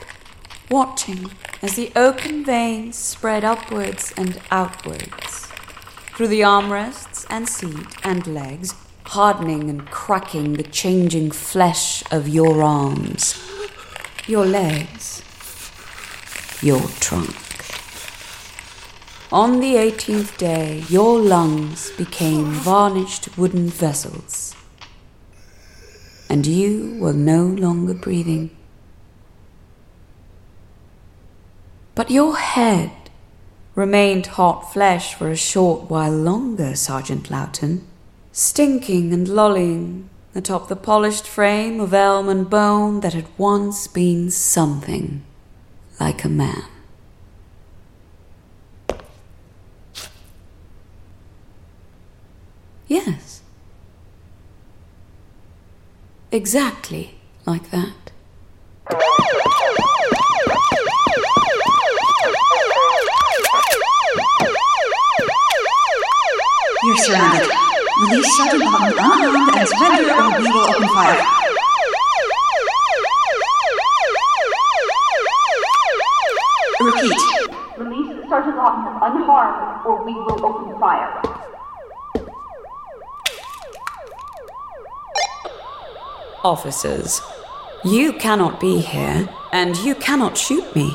[0.70, 1.30] watching
[1.62, 5.46] as the oaken veins spread upwards and outwards
[6.14, 12.62] through the armrests and seat and legs, hardening and cracking the changing flesh of your
[12.62, 13.40] arms,
[14.26, 15.22] your legs,
[16.60, 17.36] your trunk.
[19.30, 24.54] On the 18th day, your lungs became varnished wooden vessels,
[26.28, 28.50] and you were no longer breathing.
[31.94, 32.90] But your head
[33.74, 37.86] remained hot flesh for a short while longer, Sergeant Loughton,
[38.32, 44.30] stinking and lolling atop the polished frame of elm and bone that had once been
[44.30, 45.22] something
[46.00, 46.64] like a man.
[52.88, 53.42] Yes.
[56.30, 58.02] Exactly like that.
[66.92, 67.48] You're surrounded.
[68.02, 71.22] Release Sergeant Loughton unarmed and surrender or we will open fire.
[76.82, 77.18] Repeat.
[77.78, 81.22] Release Sergeant Loughton unharmed, or we will open fire.
[86.44, 87.22] Officers,
[87.84, 90.94] you cannot be here, and you cannot shoot me.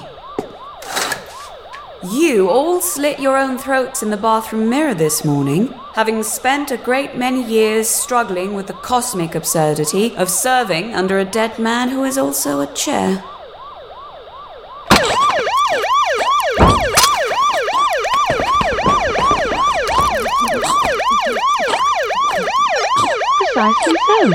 [2.11, 6.77] You all slit your own throats in the bathroom mirror this morning, having spent a
[6.77, 12.05] great many years struggling with the cosmic absurdity of serving under a dead man who
[12.05, 13.21] is also a chair.
[23.53, 24.33] Precisely so.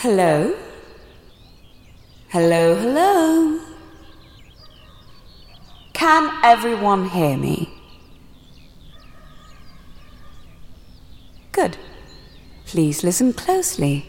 [0.00, 0.56] Hello?
[2.28, 3.60] Hello, hello?
[5.92, 6.30] Can
[6.88, 7.68] everyone hear me?
[11.52, 11.76] Good.
[12.66, 14.06] Please listen closely.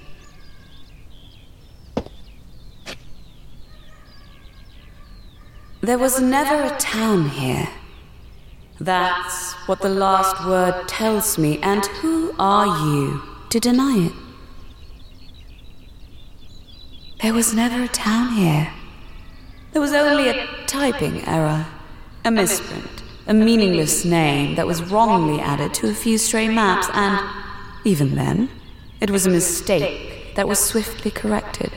[5.82, 7.68] There was never a town here.
[8.80, 14.14] That's what the last word tells me, and who are you to deny it?
[17.22, 18.72] There was never a town here.
[19.74, 21.66] There was only a typing error,
[22.26, 27.20] a misprint, a meaningless name that was wrongly added to a few stray maps, and
[27.86, 28.50] even then,
[29.02, 31.72] it was a mistake that was swiftly corrected.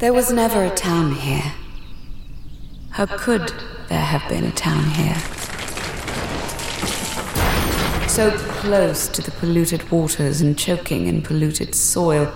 [0.00, 1.54] There was never a town here.
[2.90, 3.54] How could
[3.88, 5.16] there have been a town here?
[8.06, 12.30] so close to the polluted waters and choking in polluted soil,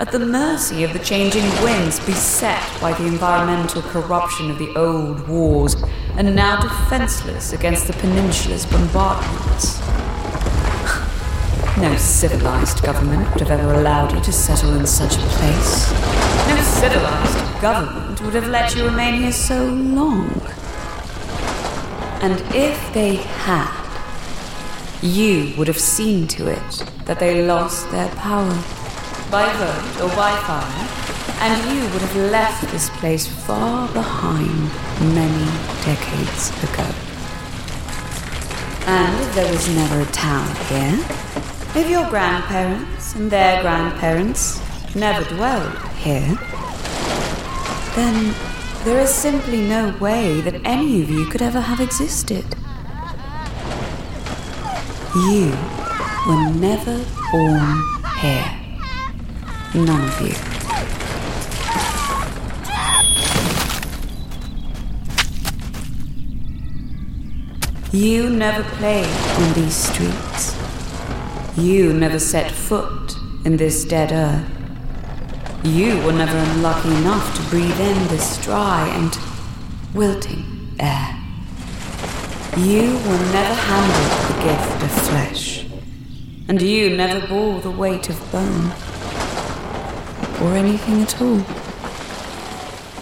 [0.00, 5.26] at the mercy of the changing winds, beset by the environmental corruption of the old
[5.26, 5.76] wars,
[6.18, 9.80] and now defenseless against the peninsula's bombardments.
[11.80, 16.29] No civilized government would have ever allowed you to settle in such a place.
[16.80, 20.30] Civilized government would have let you remain here so long.
[22.22, 23.70] And if they had,
[25.02, 28.48] you would have seen to it that they lost their power
[29.30, 30.88] by vote or by fire,
[31.42, 34.70] and you would have left this place far behind
[35.14, 35.44] many
[35.84, 36.88] decades ago.
[38.86, 40.98] And there was never a town here,
[41.76, 44.62] if your grandparents and their grandparents
[44.96, 46.38] never dwelled here,
[47.94, 48.34] then
[48.84, 52.44] there is simply no way that any of you could ever have existed.
[55.14, 55.50] You
[56.26, 57.82] were never born
[58.20, 58.60] here.
[59.74, 60.34] None of you.
[67.92, 70.56] You never played on these streets.
[71.56, 74.59] You never set foot in this dead earth.
[75.62, 79.16] You were never unlucky enough to breathe in this dry and
[79.94, 81.16] wilting air.
[82.56, 85.66] You were never handed the gift of flesh,
[86.48, 88.72] and you never bore the weight of bone,
[90.42, 91.44] or anything at all.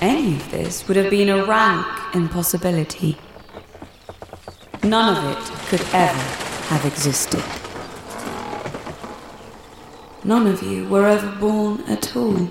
[0.01, 3.19] Any of this would have been a rank impossibility.
[4.83, 6.19] None of it could ever
[6.69, 7.45] have existed.
[10.29, 12.51] None of you were ever born at all.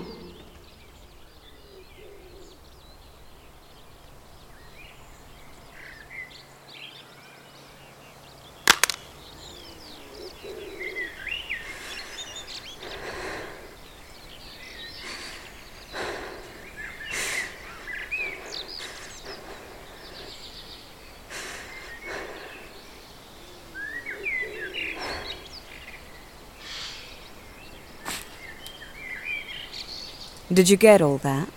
[30.58, 31.48] Did you get all that?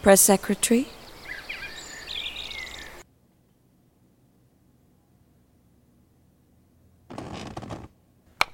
[0.00, 0.88] Press secretary?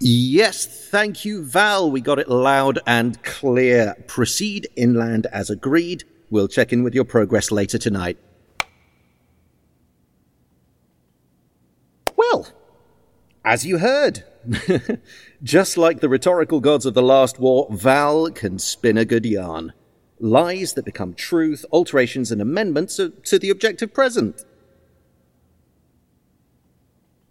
[0.01, 1.89] Yes, thank you, Val.
[1.93, 3.95] We got it loud and clear.
[4.09, 6.03] Proceed inland as agreed.
[6.29, 8.19] We'll check in with your progress later tonight.
[12.17, 12.49] Well,
[13.45, 14.25] as you heard,
[15.43, 19.73] just like the rhetorical gods of the last war, Val can spin a good yarn.
[20.21, 24.45] Lies that become truth, alterations and amendments to the objective present.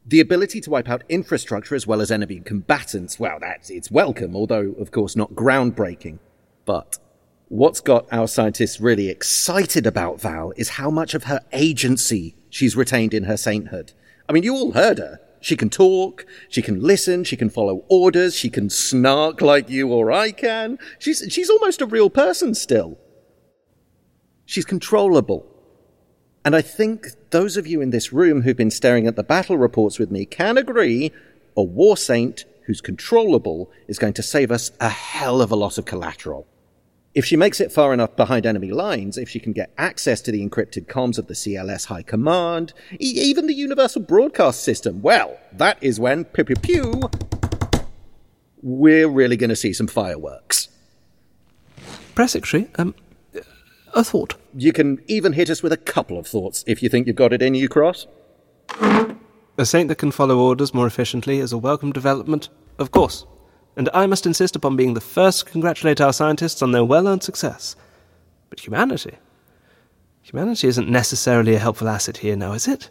[0.06, 4.36] The ability to wipe out infrastructure as well as enemy combatants, well, that's it's welcome,
[4.36, 6.20] although of course not groundbreaking.
[6.66, 6.98] But
[7.48, 12.76] what's got our scientists really excited about Val is how much of her agency she's
[12.76, 13.94] retained in her sainthood.
[14.28, 15.22] I mean, you all heard her.
[15.42, 19.92] She can talk, she can listen, she can follow orders, she can snark like you
[19.92, 20.78] or I can.
[21.00, 22.98] She's, she's almost a real person still.
[24.46, 25.48] She's controllable.
[26.46, 29.58] And I think those of you in this room who've been staring at the battle
[29.58, 31.12] reports with me can agree
[31.58, 35.78] a war saint who's controllable is going to save us a hell of a lot
[35.78, 36.48] of collateral.
[37.14, 40.32] If she makes it far enough behind enemy lines, if she can get access to
[40.32, 45.38] the encrypted comms of the CLS High Command, e- even the Universal Broadcast System, well,
[45.52, 47.02] that is when, pew pew pew,
[48.62, 50.70] we're really going to see some fireworks.
[52.16, 52.96] Press secretary, um,
[53.94, 54.36] a thought.
[54.56, 57.34] You can even hit us with a couple of thoughts if you think you've got
[57.34, 58.08] it in you, Cross.
[59.58, 62.48] A saint that can follow orders more efficiently is a welcome development,
[62.80, 63.26] of course.
[63.76, 67.08] And I must insist upon being the first to congratulate our scientists on their well
[67.08, 67.76] earned success.
[68.50, 69.18] But humanity?
[70.22, 72.90] Humanity isn't necessarily a helpful asset here now, is it?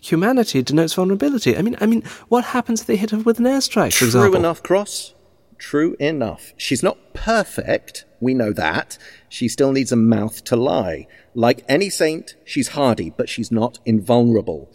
[0.00, 1.56] Humanity denotes vulnerability.
[1.56, 4.30] I mean, I mean, what happens if they hit her with an airstrike, for example?
[4.30, 5.14] True enough, Cross.
[5.58, 6.52] True enough.
[6.56, 8.04] She's not perfect.
[8.20, 8.96] We know that.
[9.28, 11.06] She still needs a mouth to lie.
[11.34, 14.70] Like any saint, she's hardy, but she's not invulnerable.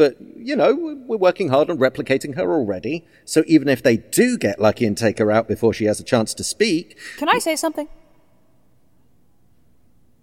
[0.00, 0.74] But, you know,
[1.06, 3.04] we're working hard on replicating her already.
[3.26, 6.02] So even if they do get lucky and take her out before she has a
[6.02, 7.86] chance to speak, Can I say something?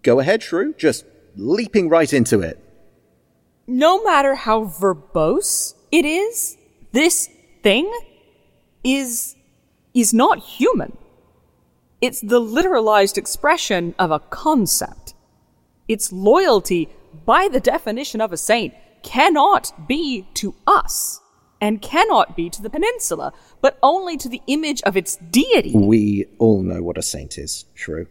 [0.02, 0.76] go ahead, Shrue.
[0.76, 1.06] Just
[1.36, 2.58] leaping right into it.
[3.68, 6.58] No matter how verbose it is,
[6.92, 7.30] this
[7.62, 7.88] thing
[8.84, 9.36] is
[9.94, 10.98] is not human.
[12.02, 15.14] It's the literalized expression of a concept.
[15.88, 16.90] Its loyalty,
[17.28, 18.74] by the definition of a saint,
[19.04, 21.22] cannot be to us.
[21.60, 25.74] and cannot be to the peninsula, but only to the image of its deity.
[25.74, 28.06] We all know what a saint is, Shrue.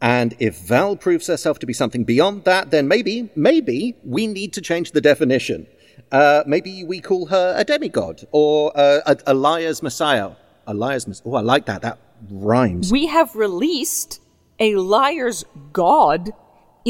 [0.00, 4.54] And if Val proves herself to be something beyond that, then maybe, maybe we need
[4.54, 5.66] to change the definition.
[6.10, 10.30] Uh, maybe we call her a demigod or uh, a, a liar's messiah.
[10.66, 11.24] A liar's messiah.
[11.26, 11.82] Oh, I like that.
[11.82, 11.98] That
[12.30, 12.90] rhymes.
[12.90, 14.22] We have released
[14.58, 16.32] a liar's god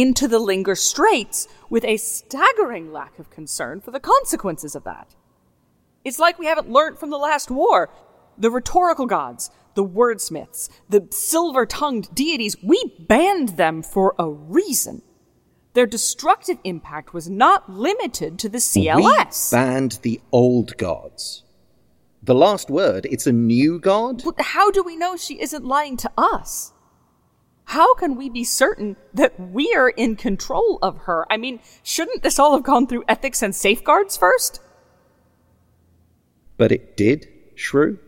[0.01, 5.15] into the Linger Straits with a staggering lack of concern for the consequences of that.
[6.05, 7.91] It's like we haven't learned from the last war.
[8.39, 15.03] The rhetorical gods, the wordsmiths, the silver tongued deities, we banned them for a reason.
[15.75, 19.53] Their destructive impact was not limited to the CLS.
[19.53, 21.45] We banned the old gods.
[22.23, 24.23] The last word, it's a new god?
[24.25, 26.73] But how do we know she isn't lying to us?
[27.71, 31.25] How can we be certain that we're in control of her?
[31.31, 34.61] I mean, shouldn't this all have gone through ethics and safeguards first?
[36.57, 38.01] But it did, Shrue.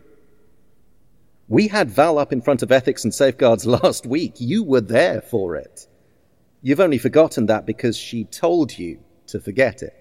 [1.47, 4.33] We had Val up in front of ethics and safeguards last week.
[4.37, 5.87] You were there for it.
[6.61, 9.93] You've only forgotten that because she told you to forget it.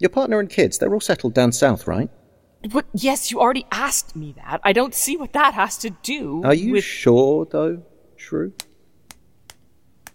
[0.00, 2.10] Your partner and kids, they're all settled down south, right?
[2.70, 4.60] But yes, you already asked me that.
[4.64, 6.42] I don't see what that has to do.
[6.44, 6.84] Are you with...
[6.84, 7.82] sure, though,
[8.16, 8.52] Shrue?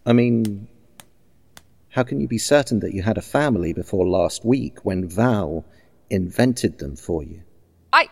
[0.06, 0.68] I mean,
[1.90, 5.66] how can you be certain that you had a family before last week when Val
[6.10, 7.42] invented them for you?
[7.94, 8.08] I.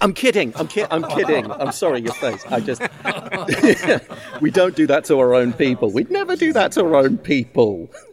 [0.00, 0.52] I'm kidding.
[0.56, 1.50] I'm, ki- I'm kidding.
[1.50, 2.44] I'm sorry, your face.
[2.50, 2.82] I just.
[4.40, 5.90] we don't do that to our own people.
[5.90, 7.88] We'd never do that to our own people.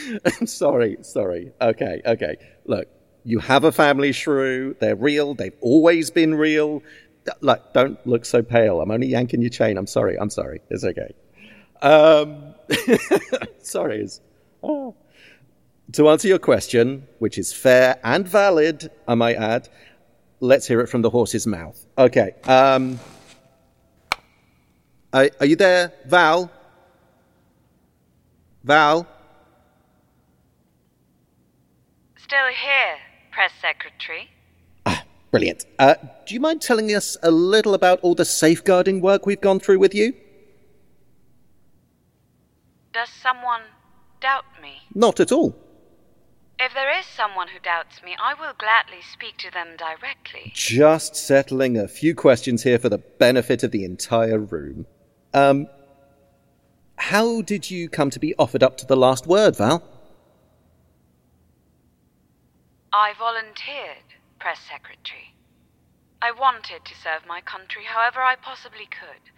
[0.46, 1.52] Sorry, sorry.
[1.60, 2.36] Okay, okay.
[2.64, 2.88] Look,
[3.24, 4.74] you have a family Shrue.
[4.78, 5.34] They're real.
[5.34, 6.82] They've always been real.
[7.40, 8.80] Look, don't look so pale.
[8.80, 9.78] I'm only yanking your chain.
[9.78, 10.18] I'm sorry.
[10.18, 10.60] I'm sorry.
[10.70, 11.14] It's okay.
[11.82, 12.54] Um,
[13.62, 14.08] sorry.
[14.62, 14.94] Oh.
[15.92, 19.68] To answer your question, which is fair and valid, I might add,
[20.40, 21.84] let's hear it from the horse's mouth.
[21.98, 22.32] Okay.
[22.44, 22.98] Um,
[25.12, 26.50] are, are you there, Val?
[28.64, 29.06] Val?
[32.32, 32.96] Still here,
[33.30, 34.30] Press Secretary.
[34.86, 35.66] Ah, brilliant.
[35.78, 39.60] Uh, do you mind telling us a little about all the safeguarding work we've gone
[39.60, 40.14] through with you?
[42.94, 43.60] Does someone
[44.22, 44.78] doubt me?
[44.94, 45.54] Not at all.
[46.58, 50.52] If there is someone who doubts me, I will gladly speak to them directly.
[50.54, 54.86] Just settling a few questions here for the benefit of the entire room.
[55.34, 55.66] Um,
[56.96, 59.86] how did you come to be offered up to the last word, Val?
[62.94, 65.34] I volunteered, Press Secretary.
[66.20, 69.32] I wanted to serve my country however I possibly could.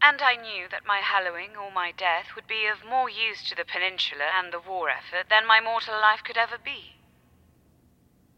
[0.00, 3.56] And I knew that my hallowing or my death would be of more use to
[3.56, 6.94] the peninsula and the war effort than my mortal life could ever be.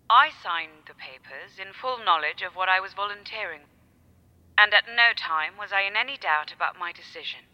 [0.08, 3.68] I signed the papers in full knowledge of what I was volunteering,
[4.56, 7.44] and at no time was I in any doubt about my decision.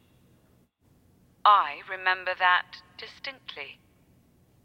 [1.45, 3.81] I remember that distinctly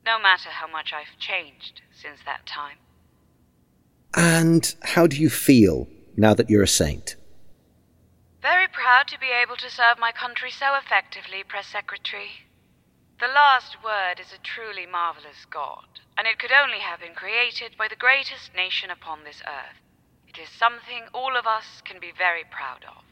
[0.06, 2.78] no matter how much I've changed since that time.
[4.14, 5.88] And how do you feel
[6.18, 7.16] now that you're a saint?
[8.42, 12.48] Very proud to be able to serve my country so effectively, Press Secretary.
[13.20, 17.78] The last word is a truly marvelous god, and it could only have been created
[17.78, 19.78] by the greatest nation upon this earth.
[20.28, 23.04] It is something all of us can be very proud of.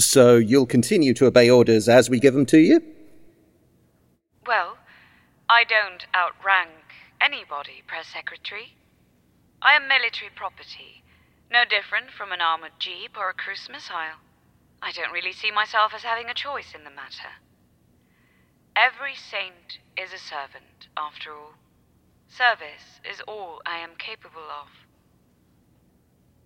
[0.00, 2.80] So you'll continue to obey orders as we give them to you?
[4.46, 4.76] Well,
[5.50, 6.70] I don't outrank
[7.20, 8.76] anybody, Press Secretary.
[9.60, 11.02] I am military property,
[11.50, 14.22] no different from an armored jeep or a cruise missile.
[14.80, 17.34] I don't really see myself as having a choice in the matter.
[18.76, 21.54] Every saint is a servant, after all.
[22.28, 24.68] Service is all I am capable of.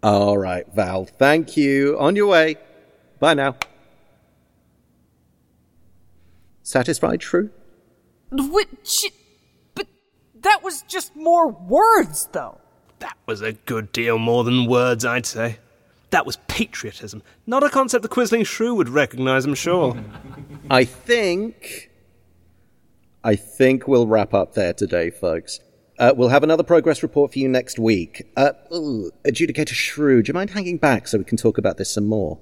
[0.02, 1.04] All right, Val.
[1.04, 1.98] Thank you.
[2.00, 2.56] On your way.
[3.20, 3.56] Bye now.
[6.62, 7.50] Satisfied, Shrue?
[8.36, 9.06] Which,
[9.74, 9.86] but
[10.40, 12.60] that was just more words, though.
[12.98, 15.58] That was a good deal more than words, I'd say.
[16.10, 19.96] That was patriotism, not a concept the Quisling Shrue would recognize, I'm sure.
[20.70, 21.90] I think.
[23.24, 25.60] I think we'll wrap up there today, folks.
[25.98, 28.30] Uh, we'll have another progress report for you next week.
[28.36, 31.90] Uh, ooh, Adjudicator Shrue, do you mind hanging back so we can talk about this
[31.90, 32.38] some more?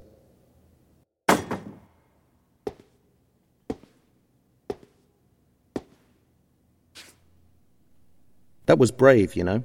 [8.67, 9.65] That was brave, you know.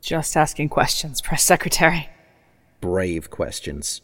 [0.00, 2.08] Just asking questions, Press Secretary.
[2.80, 4.02] Brave questions.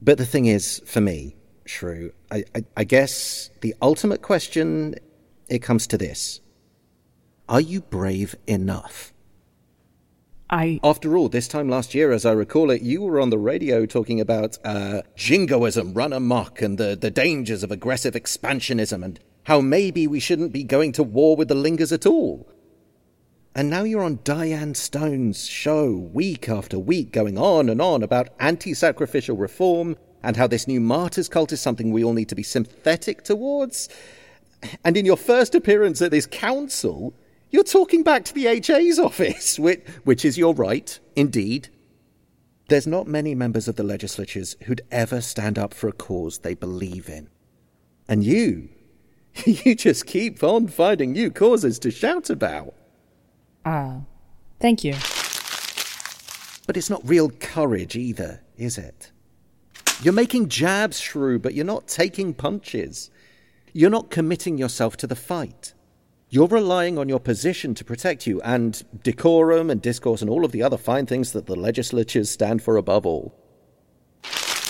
[0.00, 4.96] But the thing is, for me, Shrue, I, I, I guess the ultimate question
[5.48, 6.40] it comes to this:
[7.48, 9.12] Are you brave enough?
[10.52, 10.80] I.
[10.84, 13.86] After all, this time last year, as I recall it, you were on the radio
[13.86, 19.62] talking about uh, jingoism run amok and the, the dangers of aggressive expansionism and how
[19.62, 22.46] maybe we shouldn't be going to war with the Lingers at all.
[23.54, 28.28] And now you're on Diane Stone's show week after week, going on and on about
[28.38, 32.34] anti sacrificial reform and how this new martyrs cult is something we all need to
[32.34, 33.88] be sympathetic towards.
[34.84, 37.14] And in your first appearance at this council,
[37.52, 41.68] you're talking back to the HA's office, which, which is your right, indeed.
[42.68, 46.54] There's not many members of the legislatures who'd ever stand up for a cause they
[46.54, 47.28] believe in.
[48.08, 48.70] And you,
[49.44, 52.74] you just keep on finding new causes to shout about.
[53.64, 54.00] Ah, uh,
[54.58, 54.94] thank you.
[56.66, 59.12] But it's not real courage either, is it?
[60.02, 63.10] You're making jabs, Shrue, but you're not taking punches.
[63.74, 65.74] You're not committing yourself to the fight.
[66.32, 70.52] You're relying on your position to protect you and decorum and discourse and all of
[70.52, 73.34] the other fine things that the legislatures stand for above all.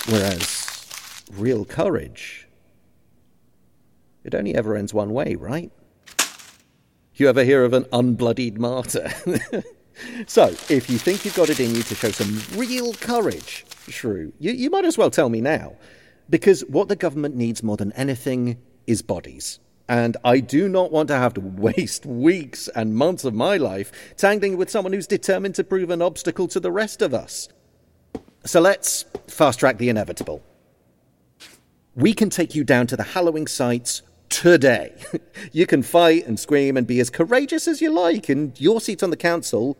[0.09, 2.49] Whereas real courage,
[4.25, 5.71] it only ever ends one way, right?
[7.15, 9.09] You ever hear of an unbloodied martyr?
[10.27, 14.33] so, if you think you've got it in you to show some real courage, Shrue,
[14.37, 15.77] you, you might as well tell me now.
[16.29, 19.59] Because what the government needs more than anything is bodies.
[19.87, 23.91] And I do not want to have to waste weeks and months of my life
[24.17, 27.49] tangling with someone who's determined to prove an obstacle to the rest of us.
[28.45, 30.43] So let's fast track the inevitable.
[31.95, 34.93] We can take you down to the hallowing sites today.
[35.51, 39.03] you can fight and scream and be as courageous as you like, and your seat
[39.03, 39.77] on the council,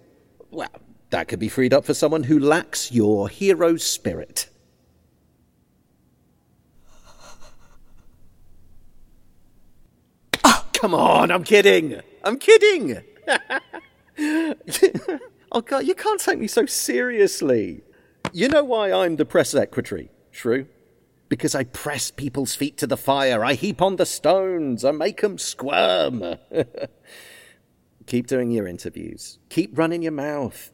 [0.51, 0.69] well,
[1.09, 4.47] that could be freed up for someone who lacks your hero spirit.
[10.83, 12.01] Come on, I'm kidding.
[12.25, 13.01] I'm kidding.
[15.49, 17.83] oh, God, you can't take me so seriously.
[18.33, 20.67] You know why I'm the press secretary, Shrue?
[21.29, 25.23] because I press people's feet to the fire, I heap on the stones, I make
[25.23, 26.35] 'em squirm.
[28.05, 29.39] Keep doing your interviews.
[29.47, 30.69] Keep running your mouth.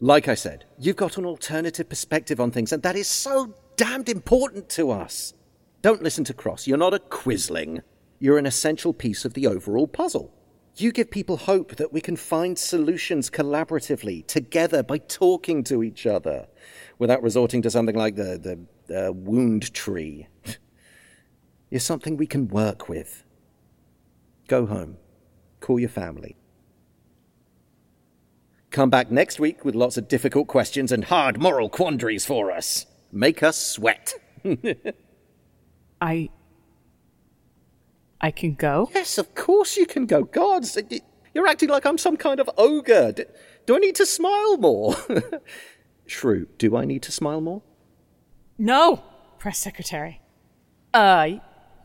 [0.00, 4.10] Like I said, you've got an alternative perspective on things, and that is so damned
[4.10, 5.32] important to us.
[5.80, 6.66] Don't listen to Cross.
[6.66, 7.80] You're not a quisling.
[8.18, 10.32] You're an essential piece of the overall puzzle.
[10.76, 16.06] You give people hope that we can find solutions collaboratively, together, by talking to each
[16.06, 16.48] other,
[16.98, 20.28] without resorting to something like the, the uh, wound tree
[21.70, 23.24] You're something we can work with.
[24.48, 24.98] Go home.
[25.60, 26.36] Call your family.
[28.70, 32.86] Come back next week with lots of difficult questions and hard moral quandaries for us.
[33.10, 34.14] Make us sweat.
[36.00, 36.28] I.
[38.20, 38.90] I can go?
[38.94, 40.24] Yes, of course you can go.
[40.24, 40.78] Gods,
[41.34, 43.12] you're acting like I'm some kind of ogre.
[43.66, 44.96] Do I need to smile more?
[46.06, 47.62] Shrue, do I need to smile more?
[48.58, 49.02] No,
[49.38, 50.20] press secretary.
[50.94, 51.30] Uh,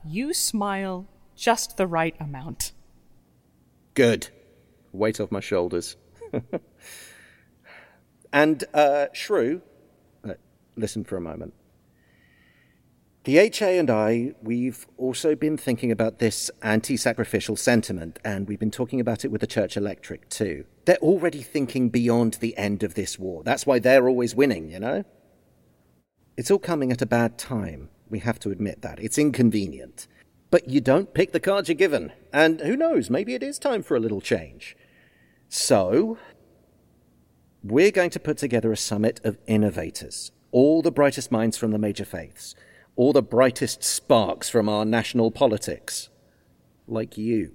[0.06, 2.72] you smile just the right amount.
[3.94, 4.30] Good.
[4.94, 5.98] Weight off my shoulders.
[8.34, 9.62] and, uh, Shrue,
[10.24, 10.34] uh,
[10.76, 11.54] listen for a moment.
[13.24, 18.60] The HA and I, we've also been thinking about this anti sacrificial sentiment, and we've
[18.60, 20.66] been talking about it with the Church Electric too.
[20.86, 23.44] They're already thinking beyond the end of this war.
[23.44, 25.04] That's why they're always winning, you know?
[26.36, 27.90] It's all coming at a bad time.
[28.10, 29.00] We have to admit that.
[29.00, 30.08] It's inconvenient.
[30.50, 32.12] But you don't pick the cards you're given.
[32.34, 34.76] And who knows, maybe it is time for a little change.
[35.48, 36.18] So,
[37.64, 41.78] we're going to put together a summit of innovators, all the brightest minds from the
[41.78, 42.56] major faiths,
[43.02, 46.10] all the brightest sparks from our national politics,
[46.88, 47.52] like you.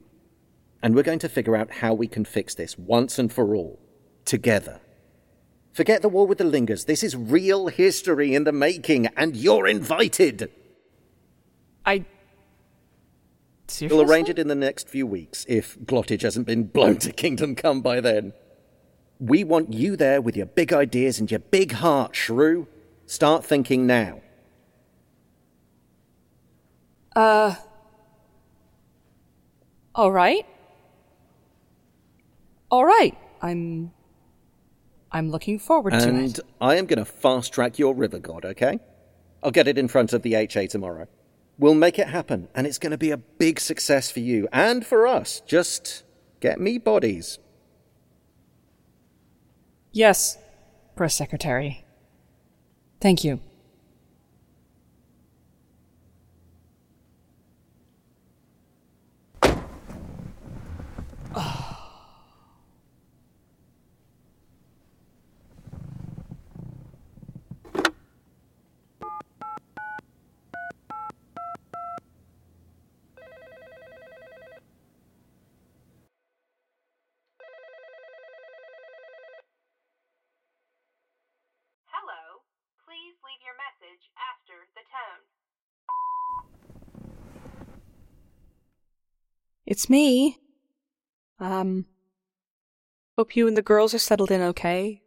[0.82, 3.78] And we're going to figure out how we can fix this once and for all,
[4.24, 4.80] together.
[5.72, 6.86] Forget the war with the Lingers.
[6.86, 10.50] This is real history in the making, and you're invited.
[11.84, 12.04] I.
[13.68, 13.96] Seriously?
[13.96, 17.54] We'll arrange it in the next few weeks, if Glottage hasn't been blown to Kingdom
[17.54, 18.32] Come by then.
[19.20, 22.66] We want you there with your big ideas and your big heart, Shrue.
[23.06, 24.22] Start thinking now.
[27.16, 27.54] Uh.
[29.94, 30.46] All right.
[32.70, 33.16] All right.
[33.40, 33.92] I'm
[35.10, 36.14] I'm looking forward and to it.
[36.14, 38.78] And I am going to fast track your river god, okay?
[39.42, 41.06] I'll get it in front of the HA tomorrow.
[41.58, 44.84] We'll make it happen, and it's going to be a big success for you and
[44.84, 45.40] for us.
[45.46, 46.02] Just
[46.40, 47.38] get me bodies.
[49.92, 50.36] Yes,
[50.96, 51.82] Press Secretary.
[53.00, 53.40] Thank you.
[89.66, 90.38] It's me.
[91.40, 91.86] Um,
[93.18, 95.02] hope you and the girls are settled in okay.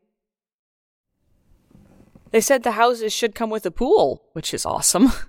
[2.31, 5.11] They said the houses should come with a pool, which is awesome.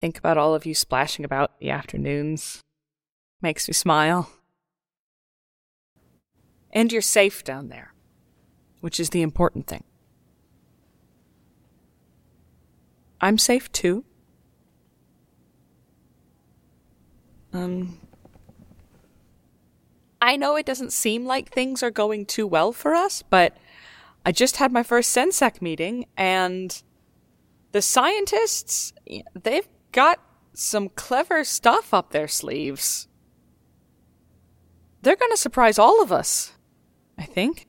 [0.00, 2.60] Think about all of you splashing about the afternoons.
[3.40, 4.30] Makes me smile.
[6.70, 7.94] And you're safe down there,
[8.80, 9.84] which is the important thing.
[13.20, 14.04] I'm safe too.
[17.56, 17.98] Um,
[20.20, 23.56] I know it doesn't seem like things are going too well for us, but
[24.26, 26.82] I just had my first Sensec meeting, and
[27.72, 28.92] the scientists,
[29.40, 30.20] they've got
[30.52, 33.08] some clever stuff up their sleeves.
[35.00, 36.52] They're going to surprise all of us,
[37.16, 37.68] I think.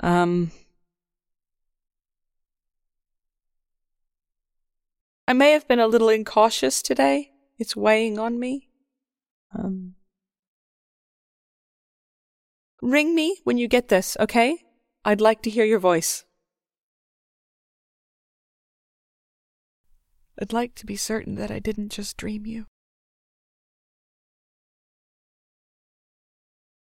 [0.00, 0.52] Um,
[5.32, 7.30] I may have been a little incautious today.
[7.58, 8.68] It's weighing on me.
[9.58, 9.94] Um,
[12.82, 14.58] ring me when you get this, okay?
[15.06, 16.26] I'd like to hear your voice.
[20.38, 22.66] I'd like to be certain that I didn't just dream you.